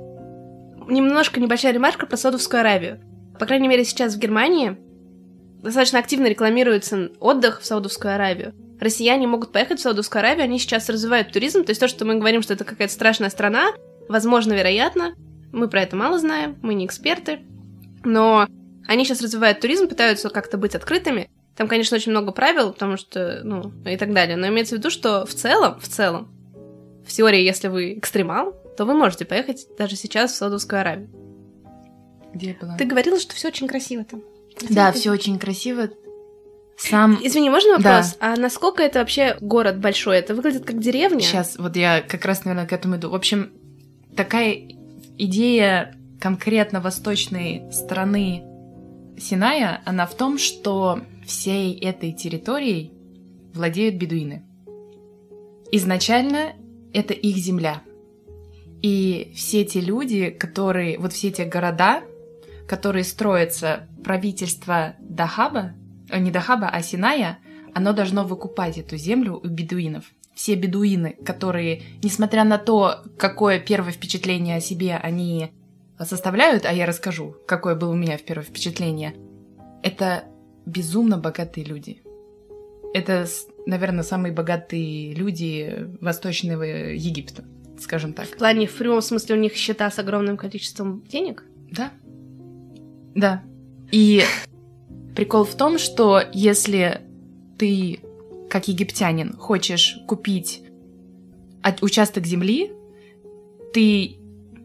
Немножко 0.89 1.41
небольшая 1.41 1.73
ремарка 1.73 2.07
про 2.07 2.17
Саудовскую 2.17 2.61
Аравию. 2.61 3.01
По 3.39 3.47
крайней 3.47 3.69
мере, 3.69 3.85
сейчас 3.85 4.15
в 4.15 4.19
Германии 4.19 4.79
достаточно 5.63 5.99
активно 5.99 6.27
рекламируется 6.27 7.11
отдых 7.19 7.61
в 7.61 7.67
Саудовскую 7.67 8.15
Аравию. 8.15 8.55
Россияне 8.79 9.27
могут 9.27 9.51
поехать 9.51 9.81
в 9.81 9.83
Саудовскую 9.83 10.21
Аравию, 10.21 10.45
они 10.45 10.61
сейчас 10.61 10.89
развивают 10.89 11.33
туризм, 11.33 11.65
то 11.65 11.71
есть 11.71 11.81
то, 11.81 11.89
что 11.89 12.05
мы 12.05 12.15
говорим, 12.17 12.43
что 12.43 12.55
это 12.55 12.65
какая-то 12.65 12.95
страшная 12.95 13.31
страна, 13.31 13.73
возможно, 14.09 14.53
вероятно, 14.53 15.15
мы 15.53 15.69
про 15.69 15.83
это 15.83 15.97
мало 15.97 16.19
знаем, 16.19 16.59
мы 16.63 16.75
не 16.75 16.87
эксперты, 16.87 17.41
но 18.05 18.47
они 18.87 19.05
сейчас 19.05 19.23
развивают 19.23 19.61
туризм, 19.61 19.89
пытаются 19.89 20.31
как-то 20.31 20.59
быть 20.59 20.75
открытыми. 20.75 21.31
Там, 21.57 21.69
конечно, 21.69 21.97
очень 21.97 22.13
много 22.13 22.33
правил, 22.33 22.73
потому 22.73 22.97
что, 22.97 23.41
ну, 23.45 23.73
и 23.85 23.97
так 23.97 24.13
далее. 24.13 24.37
Но 24.37 24.49
имеется 24.49 24.77
в 24.77 24.79
виду, 24.79 24.91
что 24.91 25.27
в 25.27 25.35
целом, 25.35 25.79
в 25.79 25.89
целом, 25.89 26.29
в 27.07 27.13
теории, 27.13 27.43
если 27.43 27.69
вы 27.69 27.99
экстремал, 27.99 28.55
то 28.77 28.85
вы 28.85 28.95
можете 28.95 29.25
поехать 29.25 29.67
даже 29.77 29.97
сейчас 29.97 30.33
в 30.33 30.37
Саудовскую 30.37 30.81
Аравию. 30.81 31.11
Где 32.33 32.49
я 32.49 32.55
была? 32.61 32.77
Ты 32.77 32.85
говорила, 32.85 33.19
что 33.19 33.35
все 33.35 33.49
очень 33.49 33.69
красиво 33.69 34.05
там. 34.05 34.23
Красиво 34.57 34.75
да, 34.75 34.93
все 34.93 35.11
очень 35.11 35.39
красиво. 35.39 35.91
Сам... 36.79 37.19
Извини, 37.23 37.51
можно 37.51 37.77
вопрос? 37.77 38.17
Да. 38.19 38.33
А 38.33 38.37
насколько 38.37 38.83
это 38.83 39.01
вообще 39.01 39.37
город 39.41 39.79
большой? 39.79 40.17
Это 40.17 40.35
выглядит 40.35 40.65
как 40.65 40.79
деревня? 40.79 41.21
Сейчас, 41.21 41.57
вот 41.59 41.77
я 41.77 42.01
как 42.01 42.25
раз, 42.25 42.45
наверное, 42.45 42.67
к 42.67 42.73
этому 42.73 42.97
иду. 42.97 43.11
В 43.11 43.15
общем, 43.15 43.53
такая 44.17 44.57
идея 45.25 45.95
конкретно 46.19 46.81
восточной 46.81 47.71
стороны 47.73 48.43
Синая, 49.19 49.83
она 49.85 50.07
в 50.07 50.15
том, 50.15 50.39
что 50.39 51.03
всей 51.27 51.79
этой 51.79 52.13
территорией 52.13 52.93
владеют 53.53 53.97
бедуины. 53.97 54.47
Изначально 55.73 56.55
это 56.95 57.13
их 57.13 57.37
земля. 57.37 57.83
И 58.81 59.33
все 59.37 59.65
те 59.65 59.81
люди, 59.81 60.31
которые, 60.31 60.99
вот 60.99 61.13
все 61.13 61.31
те 61.31 61.45
города, 61.45 62.03
которые 62.67 63.05
строятся 63.05 63.89
правительство 64.03 64.95
Дахаба, 65.01 65.75
э, 66.09 66.19
не 66.19 66.31
Дахаба, 66.31 66.69
а 66.69 66.81
Синая, 66.83 67.41
оно 67.75 67.93
должно 67.93 68.25
выкупать 68.25 68.79
эту 68.79 68.97
землю 68.97 69.35
у 69.35 69.47
бедуинов 69.47 70.05
все 70.41 70.55
бедуины, 70.55 71.17
которые, 71.23 71.83
несмотря 72.03 72.45
на 72.45 72.57
то, 72.57 73.03
какое 73.19 73.61
первое 73.61 73.93
впечатление 73.93 74.57
о 74.57 74.61
себе 74.61 74.97
они 74.97 75.51
составляют, 76.03 76.65
а 76.65 76.73
я 76.73 76.87
расскажу, 76.87 77.37
какое 77.47 77.75
было 77.75 77.91
у 77.91 77.95
меня 77.95 78.17
в 78.17 78.23
первое 78.23 78.47
впечатление, 78.47 79.15
это 79.83 80.25
безумно 80.65 81.19
богатые 81.19 81.67
люди. 81.67 82.01
Это, 82.95 83.27
наверное, 83.67 84.03
самые 84.03 84.33
богатые 84.33 85.13
люди 85.13 85.87
Восточного 86.01 86.63
Египта, 86.63 87.45
скажем 87.79 88.15
так. 88.15 88.25
В 88.25 88.39
плане, 88.39 88.67
в 88.67 88.75
прямом 88.75 89.03
смысле, 89.03 89.35
у 89.35 89.39
них 89.39 89.55
счета 89.55 89.91
с 89.91 89.99
огромным 89.99 90.39
количеством 90.39 91.05
денег? 91.07 91.45
Да. 91.71 91.91
Да. 93.15 93.43
И 93.93 94.23
прикол 95.15 95.45
в 95.45 95.55
том, 95.55 95.77
что 95.77 96.23
если 96.33 97.03
ты 97.59 98.01
как 98.51 98.69
египтянин, 98.69 99.35
хочешь 99.39 99.99
купить 100.07 100.63
участок 101.81 102.27
земли, 102.27 102.73
ты 103.73 104.17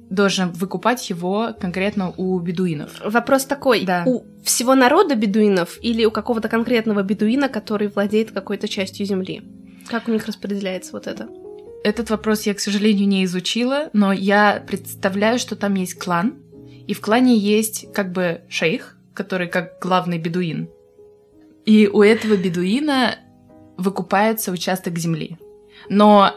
должен 0.10 0.51
выкупать 0.51 1.10
его 1.10 1.56
конкретно 1.60 2.13
у 2.18 2.39
бедуинов. 2.39 2.92
Вопрос 3.04 3.46
такой, 3.46 3.86
да. 3.86 4.04
у 4.06 4.24
всего 4.44 4.75
народа 4.75 5.15
бедуинов 5.15 5.77
или 5.82 6.06
у 6.06 6.12
какого-то 6.12 6.48
конкретного 6.48 7.04
бедуина, 7.04 7.50
который 7.50 7.88
владеет 7.88 8.32
какой-то 8.32 8.68
частью 8.68 9.06
земли? 9.06 9.44
Как 9.88 10.08
у 10.08 10.12
них 10.12 10.25
распределяется 10.25 10.92
вот 10.94 11.08
это? 11.08 11.27
Этот 11.84 12.10
вопрос 12.10 12.44
я, 12.44 12.54
к 12.54 12.60
сожалению, 12.60 13.08
не 13.08 13.24
изучила, 13.25 13.89
но 13.94 14.12
я 14.12 14.63
представляю, 14.68 15.38
что 15.38 15.56
там 15.56 15.75
есть 15.75 15.96
клан, 15.96 16.36
и 16.88 16.94
в 16.94 17.01
клане 17.01 17.38
есть 17.38 17.92
как 17.94 18.12
бы 18.12 18.42
шейх, 18.48 18.98
который 19.13 19.48
как 19.48 19.80
главный 19.82 20.18
бедуин. 20.18 20.70
И 21.65 21.88
у 21.88 22.01
этого 22.01 22.38
бедуина 22.38 23.15
выкупается 23.77 24.51
участок 24.51 24.98
земли. 24.98 25.38
Но 25.89 26.34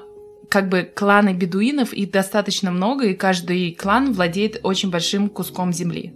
как 0.49 0.69
бы 0.69 0.83
кланы 0.83 1.35
бедуинов, 1.35 1.93
их 1.93 2.11
достаточно 2.11 2.71
много, 2.71 3.07
и 3.07 3.15
каждый 3.15 3.73
клан 3.73 4.13
владеет 4.13 4.61
очень 4.63 4.91
большим 4.91 5.29
куском 5.29 5.73
земли. 5.73 6.15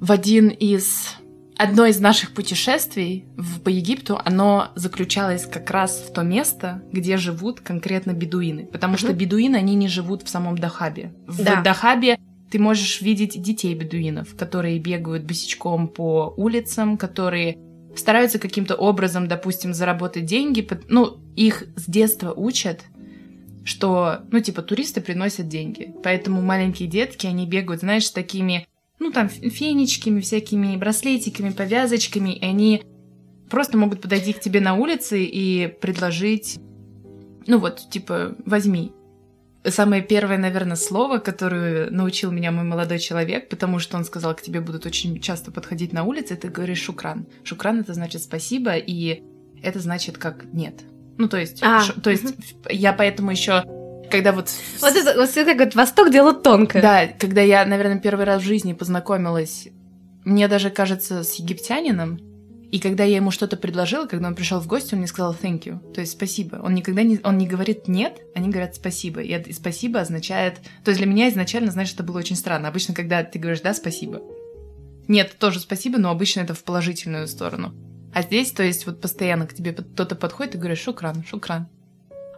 В 0.00 0.12
один 0.12 0.48
из 0.48 1.16
Одно 1.56 1.86
из 1.86 2.00
наших 2.00 2.32
путешествий 2.32 3.26
в, 3.36 3.60
по 3.60 3.68
Египту, 3.68 4.20
оно 4.24 4.72
заключалось 4.74 5.46
как 5.46 5.70
раз 5.70 6.04
в 6.08 6.12
то 6.12 6.22
место, 6.22 6.82
где 6.90 7.16
живут 7.16 7.60
конкретно 7.60 8.12
бедуины. 8.12 8.66
Потому 8.66 8.96
что 8.96 9.12
бедуины, 9.12 9.56
они 9.56 9.76
не 9.76 9.86
живут 9.86 10.22
в 10.22 10.28
самом 10.28 10.58
Дахабе. 10.58 11.14
В 11.28 11.44
Да. 11.44 11.62
Дахабе 11.62 12.18
ты 12.50 12.58
можешь 12.58 13.00
видеть 13.00 13.40
детей 13.40 13.74
бедуинов, 13.74 14.34
которые 14.36 14.78
бегают 14.78 15.24
босичком 15.24 15.88
по 15.88 16.34
улицам, 16.36 16.96
которые 16.96 17.56
стараются 17.96 18.38
каким-то 18.38 18.74
образом, 18.74 19.28
допустим, 19.28 19.74
заработать 19.74 20.24
деньги. 20.24 20.66
Ну, 20.88 21.18
их 21.36 21.64
с 21.76 21.86
детства 21.86 22.32
учат, 22.32 22.82
что, 23.64 24.20
ну, 24.30 24.40
типа, 24.40 24.62
туристы 24.62 25.00
приносят 25.00 25.48
деньги. 25.48 25.94
Поэтому 26.02 26.42
маленькие 26.42 26.88
детки, 26.88 27.26
они 27.26 27.46
бегают, 27.46 27.80
знаешь, 27.80 28.08
такими, 28.10 28.66
ну, 28.98 29.10
там, 29.10 29.28
фенечками, 29.28 30.20
всякими 30.20 30.76
браслетиками, 30.76 31.50
повязочками, 31.50 32.36
и 32.36 32.44
они 32.44 32.82
просто 33.48 33.78
могут 33.78 34.00
подойти 34.00 34.32
к 34.32 34.40
тебе 34.40 34.60
на 34.60 34.74
улице 34.74 35.24
и 35.24 35.68
предложить, 35.68 36.58
ну, 37.46 37.58
вот, 37.58 37.88
типа, 37.90 38.36
возьми. 38.44 38.92
Самое 39.66 40.02
первое, 40.02 40.36
наверное, 40.36 40.76
слово, 40.76 41.18
которое 41.18 41.88
научил 41.90 42.30
меня 42.30 42.50
мой 42.52 42.64
молодой 42.64 42.98
человек, 42.98 43.48
потому 43.48 43.78
что 43.78 43.96
он 43.96 44.04
сказал, 44.04 44.34
к 44.34 44.42
тебе 44.42 44.60
будут 44.60 44.84
очень 44.84 45.18
часто 45.20 45.50
подходить 45.50 45.92
на 45.92 46.04
улице, 46.04 46.36
ты 46.36 46.48
говоришь 46.48 46.82
«шукран». 46.82 47.26
«Шукран»— 47.44 47.80
это 47.80 47.94
значит 47.94 48.22
«спасибо», 48.22 48.76
и 48.76 49.22
это 49.62 49.80
значит 49.80 50.18
как 50.18 50.44
«нет». 50.52 50.82
Ну, 51.16 51.28
то 51.28 51.38
есть, 51.38 51.62
А, 51.62 51.80
ш- 51.80 51.94
то 51.94 52.10
есть 52.10 52.34
я 52.68 52.92
поэтому 52.92 53.30
еще, 53.30 53.62
когда 54.10 54.32
вот... 54.32 54.50
Вот 54.80 54.94
это, 54.94 55.18
вот 55.18 55.34
это 55.34 55.54
говорит, 55.54 55.74
Восток 55.74 56.10
дело 56.10 56.34
тонко. 56.34 56.82
Да, 56.82 57.06
когда 57.06 57.40
я, 57.40 57.64
наверное, 57.64 58.00
первый 58.00 58.26
раз 58.26 58.42
в 58.42 58.44
жизни 58.44 58.74
познакомилась, 58.74 59.68
мне 60.24 60.46
даже 60.48 60.68
кажется, 60.70 61.22
с 61.22 61.36
египтянином, 61.36 62.18
и 62.74 62.80
когда 62.80 63.04
я 63.04 63.14
ему 63.14 63.30
что-то 63.30 63.56
предложила, 63.56 64.06
когда 64.06 64.26
он 64.26 64.34
пришел 64.34 64.58
в 64.58 64.66
гости, 64.66 64.94
он 64.94 64.98
мне 64.98 65.06
сказал 65.06 65.32
thank 65.40 65.60
you, 65.62 65.92
то 65.92 66.00
есть 66.00 66.14
спасибо. 66.14 66.56
Он 66.60 66.74
никогда 66.74 67.04
не, 67.04 67.20
он 67.22 67.38
не 67.38 67.46
говорит 67.46 67.86
нет, 67.86 68.20
они 68.34 68.48
говорят 68.48 68.74
спасибо. 68.74 69.20
И, 69.22 69.28
это- 69.28 69.48
и 69.50 69.52
спасибо 69.52 70.00
означает... 70.00 70.56
То 70.82 70.90
есть 70.90 70.98
для 71.00 71.06
меня 71.06 71.28
изначально, 71.28 71.70
знаешь, 71.70 71.92
это 71.94 72.02
было 72.02 72.18
очень 72.18 72.34
странно. 72.34 72.66
Обычно, 72.66 72.92
когда 72.92 73.22
ты 73.22 73.38
говоришь 73.38 73.60
да, 73.60 73.74
спасибо. 73.74 74.22
Нет, 75.06 75.36
тоже 75.38 75.60
спасибо, 75.60 75.98
но 75.98 76.10
обычно 76.10 76.40
это 76.40 76.54
в 76.54 76.64
положительную 76.64 77.28
сторону. 77.28 77.72
А 78.12 78.22
здесь, 78.22 78.50
то 78.50 78.64
есть, 78.64 78.86
вот 78.86 79.00
постоянно 79.00 79.46
к 79.46 79.54
тебе 79.54 79.72
кто-то 79.72 80.16
подходит 80.16 80.56
и 80.56 80.58
говоришь 80.58 80.80
шукран, 80.80 81.22
шукран. 81.24 81.68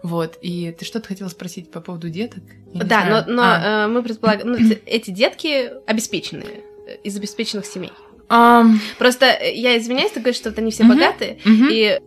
Вот, 0.02 0.38
и 0.42 0.70
ты 0.78 0.84
что-то 0.84 1.08
хотела 1.08 1.30
спросить 1.30 1.70
по 1.70 1.80
поводу 1.80 2.10
деток? 2.10 2.44
Я 2.74 2.84
Да, 2.84 3.04
но, 3.26 3.32
но 3.32 3.42
А. 3.42 3.84
э, 3.86 3.88
мы 3.88 4.02
предполагаем, 4.02 4.52
ну, 4.52 4.58
эти 4.84 5.10
детки 5.10 5.70
обеспеченные, 5.86 6.60
э, 6.86 6.96
из 7.04 7.16
обеспеченных 7.16 7.64
семей. 7.64 7.92
Ам, 8.28 8.80
Просто 8.98 9.26
э, 9.26 9.54
я 9.54 9.78
извиняюсь, 9.78 10.10
ты 10.12 10.20
говоришь, 10.20 10.36
что 10.36 10.50
вот 10.50 10.58
они 10.58 10.70
все 10.70 10.84
Мгм. 10.84 10.94
богатые, 10.94 11.38
мгм. 11.44 11.68
и, 11.70 12.00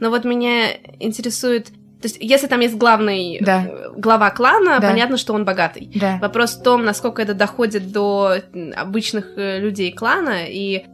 но 0.00 0.10
вот 0.10 0.24
меня 0.24 0.72
интересует, 1.00 1.66
то 1.68 2.04
есть 2.08 2.18
если 2.20 2.46
там 2.46 2.60
есть 2.60 2.76
главный, 2.76 3.38
Да. 3.40 3.64
э, 3.66 3.90
глава 3.96 4.30
клана, 4.30 4.78
Да. 4.80 4.90
понятно, 4.90 5.16
что 5.16 5.32
он 5.32 5.44
богатый. 5.44 5.90
Да. 5.94 6.18
Вопрос 6.20 6.56
в 6.56 6.62
том, 6.62 6.84
насколько 6.84 7.22
это 7.22 7.32
доходит 7.34 7.90
до 7.90 8.34
обычных 8.76 9.32
э, 9.36 9.58
людей 9.60 9.92
клана, 9.92 10.44
и 10.46 10.84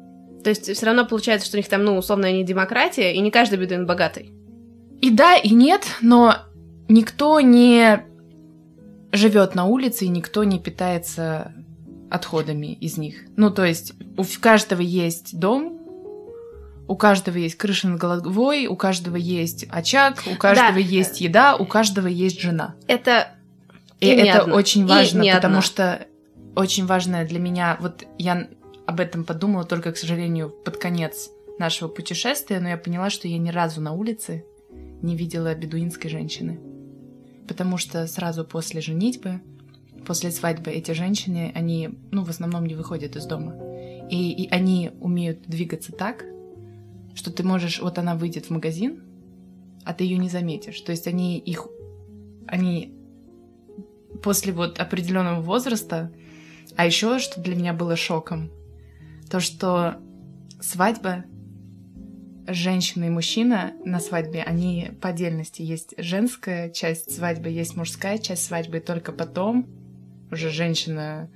то 0.45 0.50
есть 0.50 0.73
все 0.73 0.87
равно 0.87 1.04
получается, 1.07 1.47
что 1.47 1.57
у 1.57 1.59
них 1.59 1.69
там, 1.69 1.85
ну, 1.85 1.97
условно, 1.97 2.31
не 2.33 2.45
демократия, 2.45 3.12
и 3.14 3.21
не 3.21 3.31
каждый 3.31 3.59
бедуин 3.59 3.87
богатый. 3.87 4.33
И 5.00 5.11
да, 5.11 5.37
и 5.37 5.50
нет, 5.50 5.83
но 6.00 6.37
никто 6.88 7.40
не 7.40 8.04
живет 9.12 9.54
на 9.54 9.66
улице, 9.66 10.04
и 10.04 10.09
никто 10.09 10.45
не 10.45 10.59
питается 10.59 11.52
отходами 12.12 12.66
из 12.75 12.97
них. 12.99 13.25
Ну, 13.37 13.50
то 13.50 13.64
есть 13.64 13.95
у 14.16 14.25
каждого 14.40 14.81
есть 14.83 15.38
дом, 15.38 15.78
у 16.88 16.97
каждого 16.97 17.37
есть 17.38 17.54
крыша 17.57 17.88
над 17.88 17.99
головой, 18.00 18.66
у 18.66 18.76
каждого 18.76 19.16
есть 19.16 19.64
очаг, 19.71 20.23
у 20.31 20.37
каждого 20.37 20.73
Да. 20.75 20.78
есть 20.78 21.21
еда, 21.21 21.57
у 21.57 21.64
каждого 21.64 22.07
есть 22.09 22.40
жена. 22.40 22.75
Это 22.87 23.29
И, 24.01 24.07
И 24.07 24.09
это 24.11 24.42
одна. 24.42 24.55
очень 24.57 24.83
И 24.83 24.85
важно, 24.87 25.20
не 25.22 25.33
потому 25.33 25.55
одна. 25.59 25.62
что 25.62 26.07
очень 26.57 26.87
важное 26.87 27.27
для 27.27 27.38
меня, 27.38 27.79
вот 27.81 28.05
я 28.18 28.48
об 28.85 28.98
этом 29.01 29.25
подумала 29.25 29.64
только, 29.64 29.92
к 29.92 29.96
сожалению, 29.96 30.51
под 30.51 30.77
конец 30.77 31.31
нашего 31.61 31.88
путешествия, 31.88 32.59
но 32.59 32.68
я 32.68 32.77
поняла, 32.77 33.11
что 33.11 33.29
я 33.29 33.38
ни 33.38 33.51
разу 33.51 33.81
на 33.81 33.92
улице 33.92 34.44
не 35.03 35.16
видела 35.16 35.55
бедуинской 35.55 36.11
женщины. 36.11 36.59
Потому 37.46 37.79
что 37.79 38.07
сразу 38.09 38.44
после 38.44 38.81
женитьбы, 38.81 39.40
после 40.07 40.31
свадьбы 40.31 40.71
эти 40.71 40.93
женщины, 40.93 41.53
они, 41.55 41.91
ну, 42.11 42.25
в 42.25 42.31
основном 42.31 42.67
не 42.67 42.75
выходят 42.75 43.17
из 43.17 43.27
дома. 43.27 43.55
И, 44.11 44.33
и 44.33 44.49
они 44.51 44.91
умеют 45.01 45.43
двигаться 45.43 45.93
так, 45.93 46.25
что 47.15 47.31
ты 47.33 47.43
можешь, 47.43 47.81
вот 47.81 47.99
она 47.99 48.15
выйдет 48.15 48.47
в 48.47 48.51
магазин, 48.51 49.03
а 49.85 49.95
ты 49.95 50.05
ее 50.05 50.19
не 50.19 50.29
заметишь. 50.29 50.81
То 50.81 50.93
есть 50.93 51.07
они 51.07 51.38
их, 51.38 51.67
они 52.47 52.95
после 54.23 54.53
вот 54.53 54.79
определенного 54.79 55.41
возраста, 55.41 56.12
а 56.77 56.87
еще 56.87 57.19
что 57.19 57.41
для 57.41 57.55
меня 57.55 57.73
было 57.73 57.97
шоком, 57.97 58.51
то 59.31 59.41
что 59.41 59.99
свадьба 60.61 61.25
женщина 62.47 63.05
и 63.05 63.11
мужчина 63.11 63.73
на 63.85 64.01
свадьбе, 64.01 64.43
они 64.43 64.91
по 65.01 65.11
отдельности. 65.11 65.62
Есть 65.62 65.95
женская 65.97 66.71
часть 66.71 67.15
свадьбы, 67.15 67.49
есть 67.49 67.77
мужская 67.77 68.19
часть 68.19 68.45
свадьбы, 68.45 68.79
и 68.79 68.81
только 68.81 69.12
потом 69.12 69.67
уже 70.33 70.51
женщина 70.51 71.31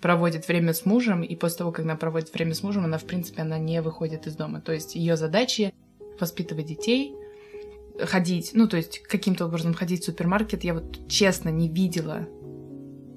проводит 0.00 0.46
время 0.46 0.72
с 0.72 0.86
мужем, 0.86 1.22
и 1.22 1.34
после 1.34 1.58
того, 1.58 1.72
как 1.72 1.84
она 1.84 1.96
проводит 1.96 2.32
время 2.32 2.54
с 2.54 2.62
мужем, 2.62 2.84
она, 2.84 2.98
в 2.98 3.04
принципе, 3.04 3.42
она 3.42 3.58
не 3.58 3.82
выходит 3.82 4.26
из 4.26 4.36
дома. 4.36 4.60
То 4.60 4.72
есть 4.72 4.94
ее 4.94 5.16
задача 5.16 5.72
воспитывать 6.20 6.66
детей, 6.66 7.14
ходить, 8.00 8.52
ну, 8.54 8.68
то 8.68 8.76
есть 8.76 9.00
каким-то 9.00 9.46
образом 9.46 9.74
ходить 9.74 10.02
в 10.02 10.06
супермаркет. 10.06 10.62
Я 10.62 10.74
вот 10.74 11.08
честно 11.08 11.48
не 11.48 11.68
видела. 11.68 12.28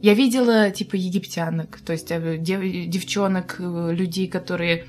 Я 0.02 0.16
видела, 0.16 0.72
типа, 0.72 0.96
египтянок, 0.96 1.80
то 1.82 1.94
есть 1.94 2.12
э, 2.12 2.38
дев- 2.38 2.90
девчонок, 2.90 3.58
э, 3.60 3.94
людей, 3.94 4.28
которые 4.28 4.86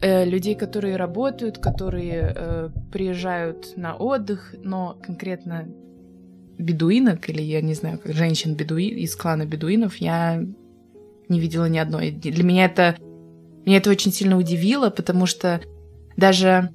э, 0.00 0.24
людей, 0.24 0.54
которые 0.54 0.94
работают, 0.94 1.58
которые 1.58 2.32
э, 2.36 2.70
приезжают 2.92 3.76
на 3.76 3.96
отдых, 3.96 4.54
но 4.62 4.96
конкретно 5.02 5.68
бедуинок, 6.58 7.28
или 7.28 7.40
я 7.40 7.60
не 7.60 7.74
знаю, 7.74 7.98
как 7.98 8.14
женщин 8.14 8.54
бедуи 8.54 8.88
из 8.88 9.14
клана 9.16 9.46
бедуинов, 9.46 9.96
я 9.96 10.44
не 11.28 11.40
видела 11.40 11.68
ни 11.68 11.78
одной. 11.78 12.10
Для 12.10 12.44
меня 12.44 12.64
это 12.64 12.96
меня 13.68 13.78
это 13.78 13.90
очень 13.90 14.12
сильно 14.12 14.38
удивило, 14.38 14.88
потому 14.88 15.26
что 15.26 15.60
даже, 16.16 16.70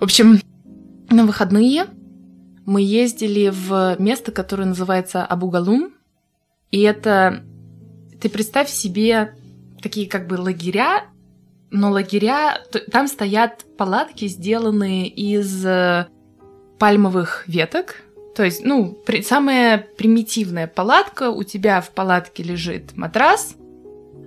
в 0.00 0.04
общем, 0.04 0.40
на 1.08 1.24
выходные 1.24 1.86
мы 2.64 2.82
ездили 2.82 3.48
в 3.48 3.94
место, 4.00 4.32
которое 4.32 4.64
называется 4.64 5.24
Абугалум, 5.24 5.92
и 6.72 6.80
это 6.80 7.44
ты 8.20 8.28
представь 8.28 8.68
себе 8.68 9.36
такие 9.80 10.08
как 10.08 10.26
бы 10.26 10.34
лагеря, 10.34 11.04
но 11.70 11.92
лагеря, 11.92 12.60
там 12.90 13.06
стоят 13.06 13.64
палатки, 13.76 14.26
сделанные 14.26 15.08
из 15.08 15.64
э, 15.64 16.06
пальмовых 16.80 17.44
веток. 17.46 18.02
То 18.36 18.44
есть, 18.44 18.62
ну, 18.64 18.92
при- 18.92 19.22
самая 19.22 19.78
примитивная 19.96 20.66
палатка, 20.66 21.30
у 21.30 21.42
тебя 21.42 21.80
в 21.80 21.90
палатке 21.90 22.42
лежит 22.42 22.94
матрас, 22.94 23.56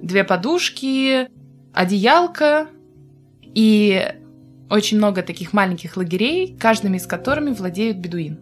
две 0.02 0.24
подушки, 0.24 1.30
одеялка 1.74 2.68
и 3.44 4.12
очень 4.68 4.98
много 4.98 5.22
таких 5.22 5.54
маленьких 5.54 5.96
лагерей, 5.96 6.58
каждыми 6.60 6.98
из 6.98 7.06
которыми 7.06 7.52
владеют 7.52 7.98
бедуин. 7.98 8.40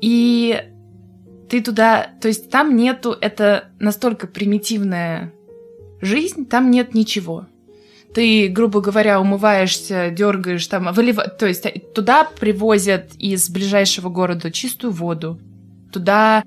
И 0.00 0.60
ты 1.48 1.62
туда, 1.62 2.10
то 2.20 2.26
есть 2.26 2.50
там 2.50 2.74
нету, 2.74 3.16
это 3.20 3.70
настолько 3.78 4.26
примитивная 4.26 5.32
жизнь, 6.00 6.46
там 6.46 6.72
нет 6.72 6.94
ничего. 6.94 7.46
Ты, 8.14 8.48
грубо 8.48 8.80
говоря, 8.80 9.20
умываешься, 9.20 10.10
дергаешь 10.10 10.66
там, 10.66 10.92
вылива... 10.92 11.28
то 11.28 11.46
есть 11.46 11.66
э, 11.66 11.80
туда 11.94 12.24
привозят 12.24 13.14
из 13.18 13.50
ближайшего 13.50 14.08
города 14.08 14.50
чистую 14.50 14.92
воду, 14.92 15.38
туда 15.92 16.42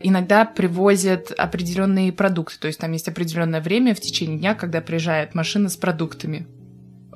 иногда 0.00 0.44
привозят 0.44 1.32
определенные 1.32 2.12
продукты, 2.12 2.58
то 2.58 2.66
есть 2.66 2.78
там 2.78 2.92
есть 2.92 3.08
определенное 3.08 3.60
время 3.60 3.94
в 3.94 4.00
течение 4.00 4.38
дня, 4.38 4.54
когда 4.54 4.80
приезжает 4.80 5.34
машина 5.34 5.68
с 5.68 5.76
продуктами. 5.76 6.46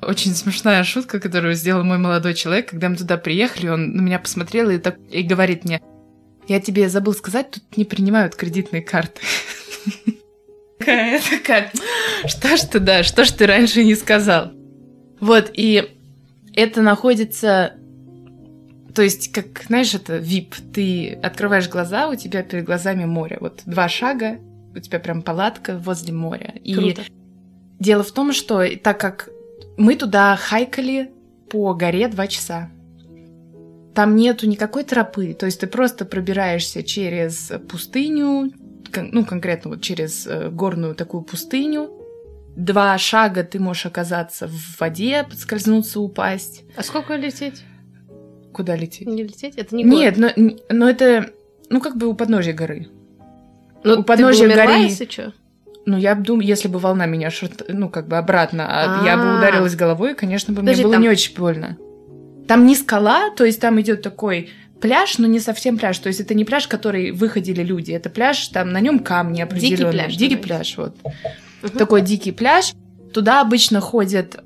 Очень 0.01 0.35
смешная 0.35 0.83
шутка, 0.83 1.19
которую 1.19 1.55
сделал 1.55 1.83
мой 1.83 1.97
молодой 1.97 2.33
человек, 2.33 2.69
когда 2.69 2.89
мы 2.89 2.97
туда 2.97 3.17
приехали, 3.17 3.69
он 3.69 3.95
на 3.95 4.01
меня 4.01 4.19
посмотрел 4.19 4.69
и, 4.69 4.77
так, 4.77 4.97
и 5.09 5.23
говорит 5.23 5.65
мне, 5.65 5.81
я 6.47 6.59
тебе 6.59 6.87
забыл 6.87 7.13
сказать, 7.13 7.51
тут 7.51 7.77
не 7.77 7.83
принимают 7.83 8.35
кредитные 8.35 8.81
карты. 8.81 9.21
Такая, 10.79 11.21
такая, 11.29 11.71
что 12.25 12.55
ж 12.55 12.61
ты, 12.61 12.79
да, 12.79 13.03
что 13.03 13.25
ж 13.25 13.31
ты 13.31 13.47
раньше 13.47 13.83
не 13.83 13.95
сказал? 13.95 14.51
Вот, 15.19 15.51
и 15.53 15.97
это 16.53 16.81
находится... 16.81 17.73
То 18.93 19.03
есть, 19.03 19.31
как, 19.31 19.63
знаешь, 19.67 19.93
это 19.93 20.17
VIP. 20.17 20.55
Ты 20.73 21.13
открываешь 21.21 21.69
глаза, 21.69 22.09
у 22.09 22.15
тебя 22.15 22.41
перед 22.41 22.65
глазами 22.65 23.05
море. 23.05 23.37
Вот 23.39 23.61
два 23.65 23.87
шага, 23.89 24.39
у 24.75 24.79
тебя 24.79 24.99
прям 24.99 25.21
палатка 25.21 25.77
возле 25.77 26.13
моря. 26.13 26.55
И 26.63 26.73
Круто. 26.73 27.03
дело 27.79 28.03
в 28.03 28.11
том, 28.11 28.33
что 28.33 28.63
так 28.77 28.99
как 28.99 29.29
мы 29.77 29.95
туда 29.95 30.35
хайкали 30.35 31.11
по 31.49 31.73
горе 31.73 32.07
два 32.07 32.27
часа, 32.27 32.69
там 33.93 34.15
нету 34.15 34.47
никакой 34.47 34.83
тропы, 34.83 35.33
то 35.33 35.47
есть 35.47 35.59
ты 35.59 35.67
просто 35.67 36.05
пробираешься 36.05 36.83
через 36.83 37.51
пустыню, 37.69 38.51
ну, 38.95 39.25
конкретно 39.25 39.71
вот 39.71 39.81
через 39.81 40.25
э, 40.27 40.49
горную 40.49 40.95
такую 40.95 41.23
пустыню. 41.23 41.89
Два 42.55 42.97
шага 42.97 43.43
ты 43.43 43.59
можешь 43.59 43.85
оказаться 43.85 44.47
в 44.47 44.79
воде, 44.79 45.23
подскользнуться, 45.29 45.99
упасть. 45.99 46.63
А 46.75 46.83
сколько 46.83 47.15
лететь? 47.15 47.63
Куда 48.53 48.75
лететь? 48.75 49.07
Не 49.07 49.23
лететь? 49.23 49.55
Это 49.57 49.75
не 49.75 49.83
город. 49.83 49.99
Нет, 49.99 50.17
но, 50.17 50.55
но 50.69 50.89
это, 50.89 51.29
ну, 51.69 51.79
как 51.81 51.97
бы 51.97 52.07
у 52.07 52.15
подножия 52.15 52.53
горы. 52.53 52.87
Ну, 53.83 53.99
у 53.99 54.03
ты 54.03 54.25
бы 54.25 54.31
горы- 54.55 54.83
если 54.83 55.05
чё? 55.05 55.31
Ну, 55.85 55.97
я 55.97 56.15
думаю, 56.15 56.45
если 56.47 56.67
бы 56.67 56.79
волна 56.79 57.05
меня, 57.05 57.29
шарт- 57.29 57.63
ну, 57.69 57.89
как 57.89 58.07
бы 58.07 58.17
обратно, 58.17 58.65
а 58.67 59.05
я 59.05 59.15
бы 59.17 59.23
А. 59.23 59.37
ударилась 59.37 59.75
головой, 59.75 60.15
конечно, 60.15 60.53
бы 60.53 60.61
Подожди, 60.61 60.81
мне 60.81 60.83
было 60.85 60.93
там- 60.95 61.01
не 61.03 61.09
очень 61.09 61.35
больно. 61.35 61.77
Там 62.47 62.65
не 62.65 62.75
скала, 62.75 63.29
то 63.35 63.45
есть 63.45 63.61
там 63.61 63.79
идет 63.79 64.01
такой 64.01 64.49
пляж, 64.81 65.17
но 65.17 65.27
не 65.27 65.39
совсем 65.39 65.77
пляж. 65.77 65.97
То 65.99 66.07
есть 66.07 66.19
это 66.19 66.33
не 66.33 66.45
пляж, 66.45 66.67
который 66.67 67.11
выходили 67.11 67.63
люди, 67.63 67.91
это 67.91 68.09
пляж, 68.09 68.47
там 68.49 68.69
на 68.71 68.79
нем 68.79 68.99
камни 68.99 69.41
определенные. 69.41 69.91
пляж, 69.91 70.15
Дикий 70.15 70.35
пляж, 70.35 70.77
вот. 70.77 70.95
Мгм. 71.61 71.77
Такой 71.77 72.01
дикий 72.01 72.31
пляж. 72.31 72.73
Туда 73.13 73.41
обычно 73.41 73.79
ходят 73.81 74.43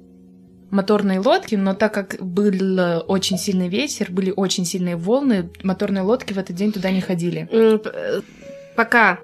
моторные 0.70 1.20
лодки, 1.20 1.56
но 1.56 1.74
так 1.74 1.94
как 1.94 2.16
был 2.22 2.80
э, 2.80 3.00
очень 3.00 3.38
сильный 3.38 3.68
ветер, 3.68 4.08
были 4.10 4.32
очень 4.34 4.66
сильные 4.66 4.96
волны, 4.96 5.50
моторные 5.64 6.04
лодки 6.04 6.32
в 6.34 6.38
этот 6.38 6.56
день 6.56 6.72
туда 6.72 6.92
не 6.92 7.02
ходили. 7.02 7.50
Э, 7.52 8.22
Пока 8.76 9.20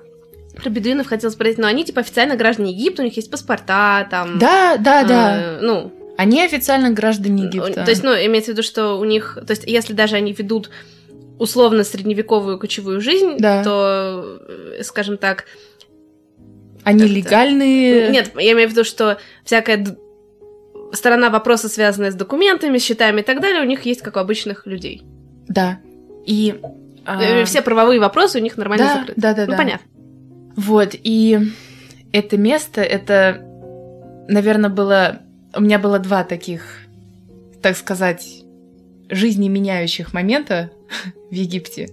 про 0.61 0.69
бедуинов 0.69 1.07
хотел 1.07 1.31
спросить, 1.31 1.57
но 1.57 1.67
они 1.67 1.85
типа 1.85 2.01
официально 2.01 2.35
граждане 2.35 2.71
Египта, 2.73 3.01
у 3.01 3.05
них 3.05 3.15
есть 3.15 3.31
паспорта, 3.31 4.05
там... 4.11 4.39
Да, 4.39 4.75
да, 4.77 5.03
да. 5.05 5.41
э, 5.41 5.59
Ну, 5.61 5.93
Они 6.17 6.43
официально 6.43 6.89
граждане 6.91 7.43
Египта. 7.45 7.85
То 7.85 7.91
есть, 7.91 8.03
ну, 8.03 8.11
имеется 8.13 8.51
в 8.51 8.53
виду, 8.55 8.63
что 8.63 8.95
у 8.99 9.05
них, 9.05 9.37
то 9.47 9.51
есть, 9.51 9.63
если 9.65 9.93
даже 9.93 10.15
они 10.17 10.33
ведут 10.33 10.69
условно 11.39 11.83
средневековую 11.83 12.57
кочевую 12.59 12.99
жизнь, 13.01 13.37
Да. 13.39 13.63
то, 13.63 14.39
э, 14.79 14.83
скажем 14.83 15.17
так, 15.17 15.45
Они 16.83 17.03
это- 17.03 17.13
легальные. 17.13 18.09
нет, 18.09 18.31
я 18.37 18.53
имею 18.53 18.67
в 18.69 18.71
виду, 18.71 18.83
что 18.83 19.17
всякая 19.43 19.85
сторона 20.93 21.29
вопроса, 21.29 21.69
связанная 21.69 22.11
с 22.11 22.15
документами, 22.15 22.77
счетами 22.77 23.21
и 23.21 23.23
так 23.23 23.41
далее, 23.41 23.61
у 23.61 23.65
них 23.65 23.85
есть 23.85 24.01
как 24.01 24.15
у 24.15 24.19
обычных 24.19 24.65
людей. 24.65 25.03
Да. 25.47 25.79
И 26.25 26.59
а, 27.05 27.21
Э, 27.21 27.45
Все 27.45 27.61
правовые 27.61 27.99
вопросы 28.01 28.39
у 28.39 28.41
них 28.41 28.57
нормально 28.57 28.85
да, 28.85 28.93
закрыты. 28.99 29.13
Да, 29.21 29.33
да, 29.33 29.45
ну, 29.45 29.51
да. 29.51 29.57
понятно. 29.57 29.87
Вот, 30.57 30.89
и 30.93 31.39
это 32.11 32.35
место, 32.37 32.81
это, 32.81 33.41
наверное, 34.27 34.69
было... 34.69 35.19
У 35.55 35.61
меня 35.61 35.79
было 35.79 35.99
два 35.99 36.23
таких, 36.25 36.63
так 37.61 37.77
сказать, 37.77 38.43
жизни 39.09 39.47
меняющих 39.47 40.13
момента 40.13 40.71
в 41.29 41.33
Египте. 41.33 41.89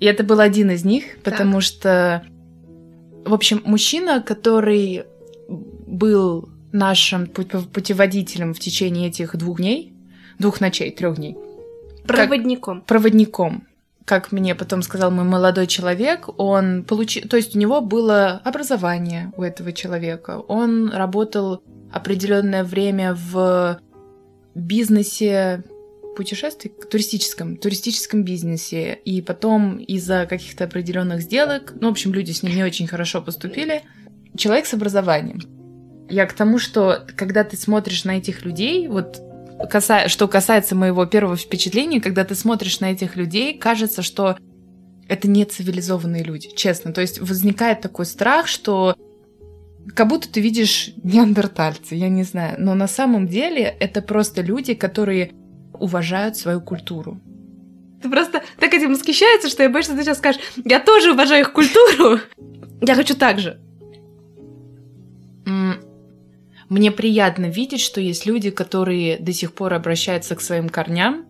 И 0.00 0.06
это 0.06 0.24
был 0.24 0.40
один 0.40 0.70
из 0.70 0.84
них, 0.84 1.04
потому 1.22 1.60
что, 1.60 2.24
в 3.24 3.32
общем, 3.32 3.62
мужчина, 3.64 4.20
который 4.20 5.04
был 5.48 6.48
нашим 6.72 7.24
пу- 7.24 7.66
путеводителем 7.68 8.54
в 8.54 8.58
течение 8.58 9.08
этих 9.08 9.36
двух 9.36 9.58
дней, 9.58 9.92
двух 10.38 10.60
ночей, 10.60 10.90
трех 10.90 11.16
дней, 11.16 11.36
Проводником. 12.06 12.80
проводником, 12.80 13.68
как 14.04 14.32
мне 14.32 14.54
потом 14.56 14.82
сказал 14.82 15.10
мой 15.12 15.24
молодой 15.24 15.66
человек, 15.68 16.28
он 16.36 16.82
получил, 16.82 17.28
то 17.28 17.36
есть 17.36 17.54
у 17.54 17.58
него 17.58 17.80
было 17.80 18.40
образование 18.42 19.32
у 19.36 19.42
этого 19.42 19.72
человека, 19.72 20.38
он 20.48 20.90
работал 20.90 21.62
определенное 21.92 22.64
время 22.64 23.14
в 23.14 23.78
бизнесе 24.54 25.62
путешествий, 26.16 26.72
туристическом, 26.90 27.56
туристическом 27.56 28.24
бизнесе, 28.24 28.94
и 29.04 29.20
потом 29.22 29.78
из-за 29.78 30.26
каких-то 30.26 30.64
определенных 30.64 31.22
сделок, 31.22 31.74
ну, 31.80 31.88
в 31.88 31.92
общем, 31.92 32.12
люди 32.12 32.32
с 32.32 32.42
ним 32.42 32.54
не 32.54 32.64
очень 32.64 32.86
хорошо 32.86 33.22
поступили, 33.22 33.82
человек 34.36 34.66
с 34.66 34.74
образованием. 34.74 35.40
Я 36.08 36.26
к 36.26 36.32
тому, 36.32 36.58
что 36.58 37.06
когда 37.16 37.44
ты 37.44 37.56
смотришь 37.56 38.04
на 38.04 38.18
этих 38.18 38.44
людей, 38.44 38.88
вот 38.88 39.20
каса- 39.70 40.08
что 40.08 40.28
касается 40.28 40.74
моего 40.74 41.06
первого 41.06 41.36
впечатления, 41.36 42.00
когда 42.00 42.24
ты 42.24 42.34
смотришь 42.34 42.80
на 42.80 42.92
этих 42.92 43.16
людей, 43.16 43.56
кажется, 43.58 44.02
что 44.02 44.36
это 45.08 45.28
не 45.28 45.44
цивилизованные 45.44 46.22
люди, 46.22 46.50
честно. 46.54 46.92
То 46.92 47.00
есть 47.00 47.20
возникает 47.20 47.80
такой 47.80 48.06
страх, 48.06 48.46
что 48.46 48.96
как 49.94 50.08
будто 50.08 50.28
ты 50.30 50.40
видишь 50.40 50.90
неандертальцы, 51.02 51.94
я 51.94 52.08
не 52.08 52.22
знаю. 52.22 52.56
Но 52.58 52.74
на 52.74 52.88
самом 52.88 53.26
деле 53.26 53.62
это 53.62 54.00
просто 54.00 54.42
люди, 54.42 54.74
которые 54.74 55.32
уважают 55.82 56.36
свою 56.36 56.60
культуру. 56.60 57.20
Ты 58.02 58.08
просто 58.08 58.42
так 58.58 58.72
этим 58.72 58.92
восхищается, 58.94 59.48
что 59.48 59.62
я 59.62 59.68
боюсь, 59.68 59.86
что 59.86 59.96
ты 59.96 60.02
сейчас 60.02 60.18
скажешь, 60.18 60.40
я 60.64 60.80
тоже 60.80 61.12
уважаю 61.12 61.42
их 61.42 61.52
культуру, 61.52 62.20
я 62.80 62.94
хочу 62.94 63.14
так 63.14 63.38
же. 63.38 63.60
Мне 66.68 66.90
приятно 66.90 67.46
видеть, 67.46 67.80
что 67.80 68.00
есть 68.00 68.24
люди, 68.24 68.50
которые 68.50 69.18
до 69.18 69.32
сих 69.32 69.52
пор 69.52 69.74
обращаются 69.74 70.34
к 70.36 70.40
своим 70.40 70.68
корням. 70.68 71.26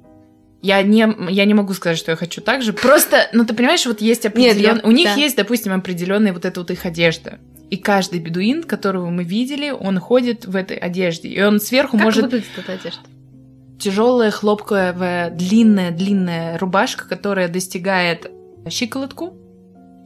Я 0.62 0.81
не, 0.83 1.05
я 1.31 1.45
не 1.45 1.55
могу 1.55 1.75
сказать, 1.75 1.99
что 1.99 2.12
я 2.12 2.17
хочу 2.17 2.41
так 2.41 2.62
же. 2.62 2.73
Просто, 2.73 3.29
ну 3.33 3.45
ты 3.45 3.53
понимаешь, 3.53 3.85
вот 3.85 4.01
есть 4.01 4.25
определенные... 4.25 4.81
я- 4.83 4.88
У 4.88 4.93
них 4.93 5.07
да. 5.07 5.15
есть, 5.15 5.37
допустим, 5.37 5.73
определенная 5.73 6.33
вот 6.33 6.45
эта 6.45 6.61
вот 6.61 6.71
их 6.71 6.87
одежда. 6.87 7.41
И 7.71 7.77
каждый 7.77 8.21
бедуин, 8.21 8.62
которого 8.62 9.11
мы 9.11 9.25
видели, 9.25 9.71
он 9.71 9.99
ходит 9.99 10.45
в 10.45 10.55
этой 10.55 10.77
одежде. 10.77 11.29
И 11.29 11.43
он 11.43 11.59
сверху 11.59 11.97
Как 11.97 12.05
может 12.05 12.23
выглядит 12.23 12.47
эта 12.57 12.75
одежда? 12.75 13.01
Тяжелая 13.83 14.31
хлопковая 14.31 15.31
длинная-длинная 15.31 16.59
рубашка, 16.59 17.09
которая 17.09 17.49
достигает 17.49 18.31
щиколотку. 18.68 19.38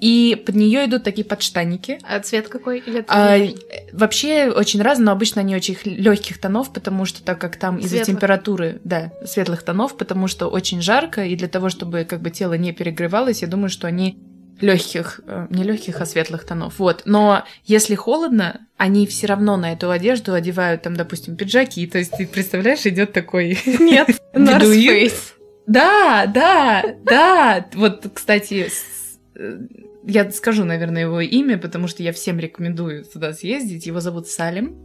И 0.01 0.43
под 0.45 0.57
нее 0.57 0.85
идут 0.85 1.05
такие 1.05 1.25
подштанники. 1.25 1.99
А 2.03 2.21
цвет 2.21 2.49
какой? 2.49 2.81
Или 2.81 3.03
А, 3.09 3.39
важно? 3.39 3.55
вообще 3.93 4.51
очень 4.51 4.83
разно, 4.83 5.07
но 5.07 5.13
обычно 5.13 5.41
они 5.41 5.57
очень 5.57 5.77
легких 5.85 6.39
тонов, 6.39 6.71
потому 6.73 7.07
что 7.07 7.23
так 7.25 7.41
как 7.41 7.57
там 7.57 7.79
из-за 7.79 8.05
температуры, 8.05 8.81
да, 8.85 9.13
светлых 9.25 9.63
тонов, 9.63 9.97
потому 9.97 10.29
что 10.29 10.49
очень 10.49 10.83
жарко, 10.83 11.25
и 11.25 11.35
для 11.35 11.49
того, 11.49 11.71
чтобы 11.71 12.05
как 12.05 12.21
бы 12.21 12.31
тело 12.31 12.55
не 12.55 12.73
перегревалось, 12.73 13.41
я 13.41 13.49
думаю, 13.49 13.71
что 13.71 13.87
они 13.87 14.19
легких, 14.61 15.21
э, 15.27 15.47
не 15.51 15.65
легких, 15.65 16.01
а 16.01 16.07
светлых 16.07 16.45
тонов. 16.45 16.79
Вот. 16.79 17.03
Но 17.05 17.45
если 17.65 17.95
холодно, 17.95 18.67
они 18.77 19.07
все 19.07 19.27
равно 19.27 19.57
на 19.57 19.73
эту 19.73 19.91
одежду 19.91 20.33
одевают 20.35 20.83
там, 20.83 20.97
допустим, 20.97 21.37
пиджаки. 21.37 21.87
То 21.87 21.99
есть 21.99 22.13
ты 22.13 22.27
представляешь, 22.27 22.87
идет 22.87 23.13
такой 23.13 23.59
Нет, 23.79 24.09
North. 24.35 25.15
Да, 25.67 26.27
да, 26.27 26.83
да. 27.05 27.67
Вот, 27.75 28.07
кстати, 28.15 28.69
э, 29.35 29.59
я 30.05 30.31
скажу, 30.31 30.65
наверное, 30.65 31.03
его 31.03 31.21
имя, 31.21 31.59
потому 31.59 31.89
что 31.89 32.03
я 32.03 32.13
всем 32.13 32.39
рекомендую 32.39 33.05
туда 33.05 33.33
съездить. 33.33 33.87
Его 33.87 34.01
зовут 34.01 34.29
Салим. 34.29 34.77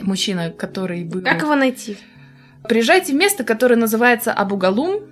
Мужчина, 0.00 0.50
который 0.50 1.04
был... 1.04 1.22
Как 1.22 1.42
его 1.42 1.54
найти? 1.54 1.98
Приезжайте 2.68 3.12
в 3.12 3.16
место, 3.16 3.44
которое 3.44 3.76
называется 3.76 4.32
Абугалум, 4.32 5.02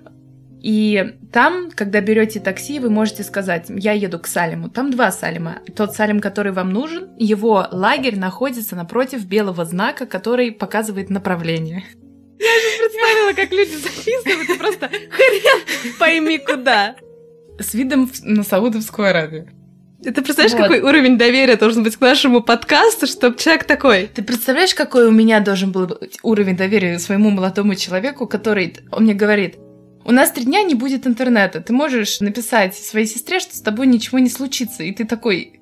и 0.62 1.14
там, 1.33 1.71
когда 1.71 2.01
берете 2.01 2.40
такси, 2.40 2.79
вы 2.79 2.90
можете 2.90 3.23
сказать, 3.23 3.66
я 3.69 3.92
еду 3.92 4.19
к 4.19 4.27
Салиму. 4.27 4.69
Там 4.69 4.90
два 4.90 5.12
Салима. 5.12 5.59
Тот 5.75 5.95
Салим, 5.95 6.21
который 6.21 6.53
вам 6.53 6.71
нужен, 6.71 7.11
его 7.19 7.66
лагерь 7.71 8.19
находится 8.19 8.75
напротив 8.75 9.27
белого 9.27 9.64
знака, 9.64 10.07
который 10.07 10.53
показывает 10.53 11.11
направление. 11.11 11.85
Представила, 12.38 13.33
как 13.35 13.51
люди 13.53 13.77
записывают, 13.77 14.51
и 14.51 14.59
просто 14.59 14.88
хрен 14.88 15.95
пойми 15.99 16.38
куда. 16.38 16.97
С 17.59 17.75
видом 17.75 18.11
на 18.23 18.42
Саудовскую 18.42 19.09
Аравию. 19.09 19.49
Ты 20.03 20.12
представляешь, 20.12 20.53
Вот. 20.53 20.62
какой 20.62 20.81
уровень 20.81 21.16
доверия 21.16 21.57
должен 21.57 21.83
быть 21.83 21.97
к 21.97 22.01
нашему 22.01 22.42
подкасту, 22.42 23.07
чтобы 23.07 23.38
человек 23.38 23.64
такой... 23.64 24.11
Ты 24.14 24.23
представляешь, 24.23 24.75
какой 24.75 25.07
у 25.07 25.11
меня 25.11 25.40
должен 25.40 25.73
был 25.73 25.87
быть 25.87 26.19
уровень 26.23 26.57
доверия 26.57 26.99
своему 26.99 27.31
молодому 27.31 27.75
человеку, 27.75 28.27
который, 28.27 28.77
он 28.92 29.05
мне 29.05 29.14
говорит, 29.14 29.57
у 30.07 30.12
нас 30.12 30.31
три 30.31 30.45
дня 30.45 30.62
не 30.62 30.75
будет 30.75 31.07
интернета, 31.07 31.61
ты 31.61 31.73
можешь 31.73 32.21
написать 32.21 32.77
своей 32.77 33.07
сестре, 33.07 33.40
что 33.40 33.57
с 33.57 33.61
тобой 33.61 33.87
ничего 33.87 34.19
не 34.19 34.31
случится, 34.31 34.83
и 34.85 34.92
ты 34.92 35.05
такой, 35.05 35.61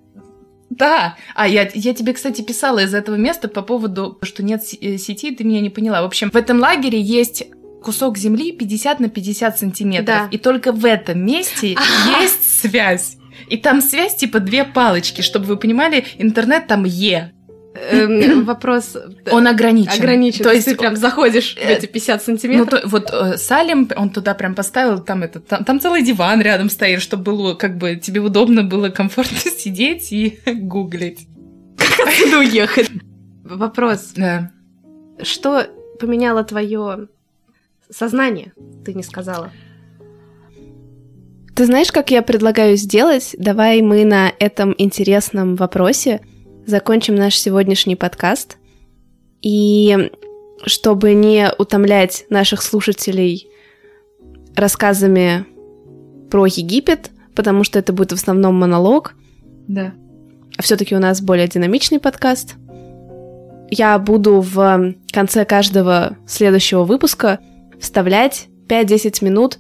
да. 0.71 1.17
А 1.35 1.49
я, 1.49 1.69
я 1.75 1.95
тебе, 1.95 2.13
кстати, 2.13 2.43
писала 2.43 2.81
из 2.81 2.95
этого 2.95 3.17
места 3.17 3.49
по 3.49 3.63
поводу, 3.63 4.19
что 4.23 4.43
нет 4.43 4.63
э, 4.81 4.99
сети, 4.99 5.35
ты 5.35 5.45
меня 5.45 5.61
не 5.61 5.71
поняла. 5.71 6.03
В 6.03 6.07
общем, 6.07 6.31
в 6.31 6.37
этом 6.37 6.61
лагере 6.61 7.01
есть 7.01 7.45
кусок 7.83 8.19
земли 8.19 8.53
50 8.53 9.01
на 9.01 9.09
50 9.09 9.59
сантиметров, 9.59 10.07
Да. 10.07 10.29
и 10.31 10.39
только 10.39 10.73
в 10.73 10.85
этом 10.85 11.25
месте 11.25 11.77
есть 12.21 12.61
связь. 12.61 13.17
И 13.49 13.57
там 13.57 13.81
связь 13.81 14.15
типа 14.15 14.41
две 14.41 14.65
палочки, 14.65 15.21
чтобы 15.23 15.47
вы 15.47 15.57
понимали, 15.57 16.05
интернет 16.19 16.67
там 16.67 16.85
Е. 16.85 17.33
эм, 17.75 18.45
вопрос... 18.47 18.97
Он 19.31 19.47
ограничен. 19.47 19.93
Ограничен. 19.93 20.45
То 20.45 20.53
есть 20.53 20.67
ты 20.67 20.77
прям 20.77 20.97
заходишь 20.97 21.55
в 21.55 21.59
эти 21.59 21.87
50 21.87 22.17
Ну, 22.21 22.25
сантиметров. 22.25 22.81
то- 22.83 22.89
вот 22.89 23.11
э, 23.13 23.37
Салим, 23.37 23.89
он 23.97 24.11
туда 24.11 24.35
прям 24.35 24.55
поставил, 24.55 25.01
там, 25.01 25.23
это, 25.23 25.41
там, 25.41 25.65
там 25.65 25.81
целый 25.81 26.03
диван 26.03 26.41
рядом 26.41 26.71
стоит, 26.71 27.01
чтобы 27.03 27.23
было, 27.25 27.55
как 27.55 27.77
бы, 27.79 27.97
тебе 27.97 28.21
удобно 28.21 28.63
было 28.63 28.89
комфортно 28.91 29.39
сидеть 29.57 30.13
и 30.13 30.39
гуглить. 30.47 31.27
Отсюда 32.07 32.39
уехать. 32.39 32.91
Вопрос. 33.45 34.13
Да. 34.17 34.51
Что 35.23 35.67
поменяло 36.01 36.43
твое 36.45 37.09
сознание? 37.91 38.53
Ты 38.85 38.95
не 38.95 39.03
сказала. 39.03 39.51
Ты 41.55 41.67
знаешь, 41.67 41.93
как 41.93 42.11
я 42.11 42.23
предлагаю 42.23 42.77
сделать? 42.77 43.37
Давай 43.39 43.81
мы 43.81 44.05
на 44.05 44.33
этом 44.41 44.75
интересном 44.77 45.55
вопросе 45.55 46.21
закончим 46.67 47.15
наш 47.15 47.37
сегодняшний 47.37 47.97
подкаст. 47.97 48.59
И 49.43 50.11
чтобы 50.65 51.13
не 51.15 51.51
утомлять 51.59 52.25
наших 52.31 52.63
слушателей 52.63 53.49
рассказами 54.57 55.47
про 56.31 56.47
Египет, 56.47 57.11
потому 57.35 57.65
что 57.65 57.79
это 57.79 57.93
будет 57.93 58.13
в 58.13 58.15
основном 58.15 58.55
монолог, 58.55 59.15
Да. 59.69 59.93
а 60.57 60.63
все-таки 60.63 60.95
у 60.95 61.01
нас 61.01 61.21
более 61.21 61.49
динамичный 61.49 61.99
подкаст. 61.99 62.55
Я 63.71 63.99
буду 63.99 64.41
в 64.41 64.95
конце 65.13 65.45
каждого 65.45 66.17
следующего 66.27 66.85
выпуска 66.85 67.41
вставлять 67.81 68.49
5-10 68.69 69.25
минут 69.25 69.59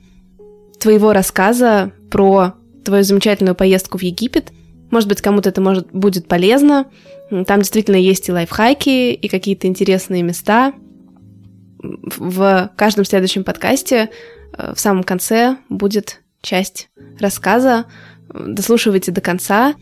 твоего 0.79 1.13
рассказа 1.13 1.93
про 2.11 2.55
твою 2.85 3.03
замечательную 3.03 3.55
поездку 3.55 3.99
в 3.99 4.03
Египет. 4.03 4.53
Может 4.95 5.09
быть, 5.09 5.21
кому-то 5.21 5.49
это 5.49 5.61
может, 5.61 5.91
будет 5.91 6.29
полезно. 6.29 6.87
Там 7.29 7.59
действительно 7.59 7.97
есть 7.97 8.29
и 8.29 8.33
лайфхаки, 8.33 9.13
и 9.13 9.29
какие-то 9.29 9.67
интересные 9.67 10.23
места. 10.23 10.73
В 11.81 12.71
каждом 12.77 13.05
следующем 13.05 13.43
подкасте 13.43 14.11
э, 14.57 14.73
в 14.73 14.79
самом 14.79 15.03
конце 15.03 15.57
будет 15.69 16.23
часть 16.43 16.91
рассказа. 17.19 17.87
Дослушивайте 18.33 19.11
до 19.11 19.21
конца. 19.21 19.75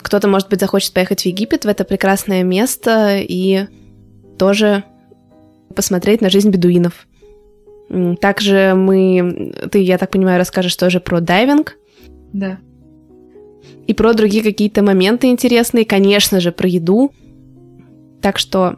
Кто-то, 0.00 0.28
может 0.28 0.48
быть, 0.48 0.60
захочет 0.60 0.94
поехать 0.94 1.20
в 1.20 1.26
Египет, 1.26 1.66
в 1.66 1.68
это 1.68 1.84
прекрасное 1.84 2.42
место, 2.42 3.18
и 3.18 3.66
тоже 4.38 4.82
посмотреть 5.76 6.22
на 6.22 6.30
жизнь 6.30 6.48
бедуинов. 6.48 7.06
Также 8.22 8.72
мы, 8.74 9.52
ты, 9.70 9.80
я 9.80 9.98
так 9.98 10.10
понимаю, 10.10 10.38
расскажешь 10.38 10.76
тоже 10.76 11.00
про 11.00 11.20
дайвинг 11.20 11.76
Да 12.32 12.60
и 13.86 13.94
про 13.94 14.14
другие 14.14 14.42
какие-то 14.42 14.82
моменты 14.82 15.28
интересные, 15.28 15.84
конечно 15.84 16.40
же, 16.40 16.52
про 16.52 16.68
еду. 16.68 17.12
Так 18.20 18.38
что 18.38 18.76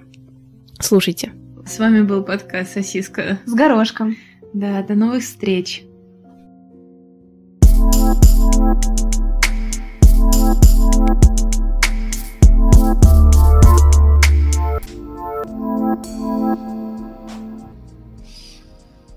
слушайте. 0.80 1.32
С 1.66 1.78
вами 1.78 2.02
был 2.02 2.22
подкаст 2.22 2.74
«Сосиска 2.74 3.38
с 3.46 3.54
горошком». 3.54 4.16
Да, 4.52 4.82
до 4.82 4.94
новых 4.94 5.22
встреч. 5.22 5.84
thank 8.54 9.00
you 9.00 9.13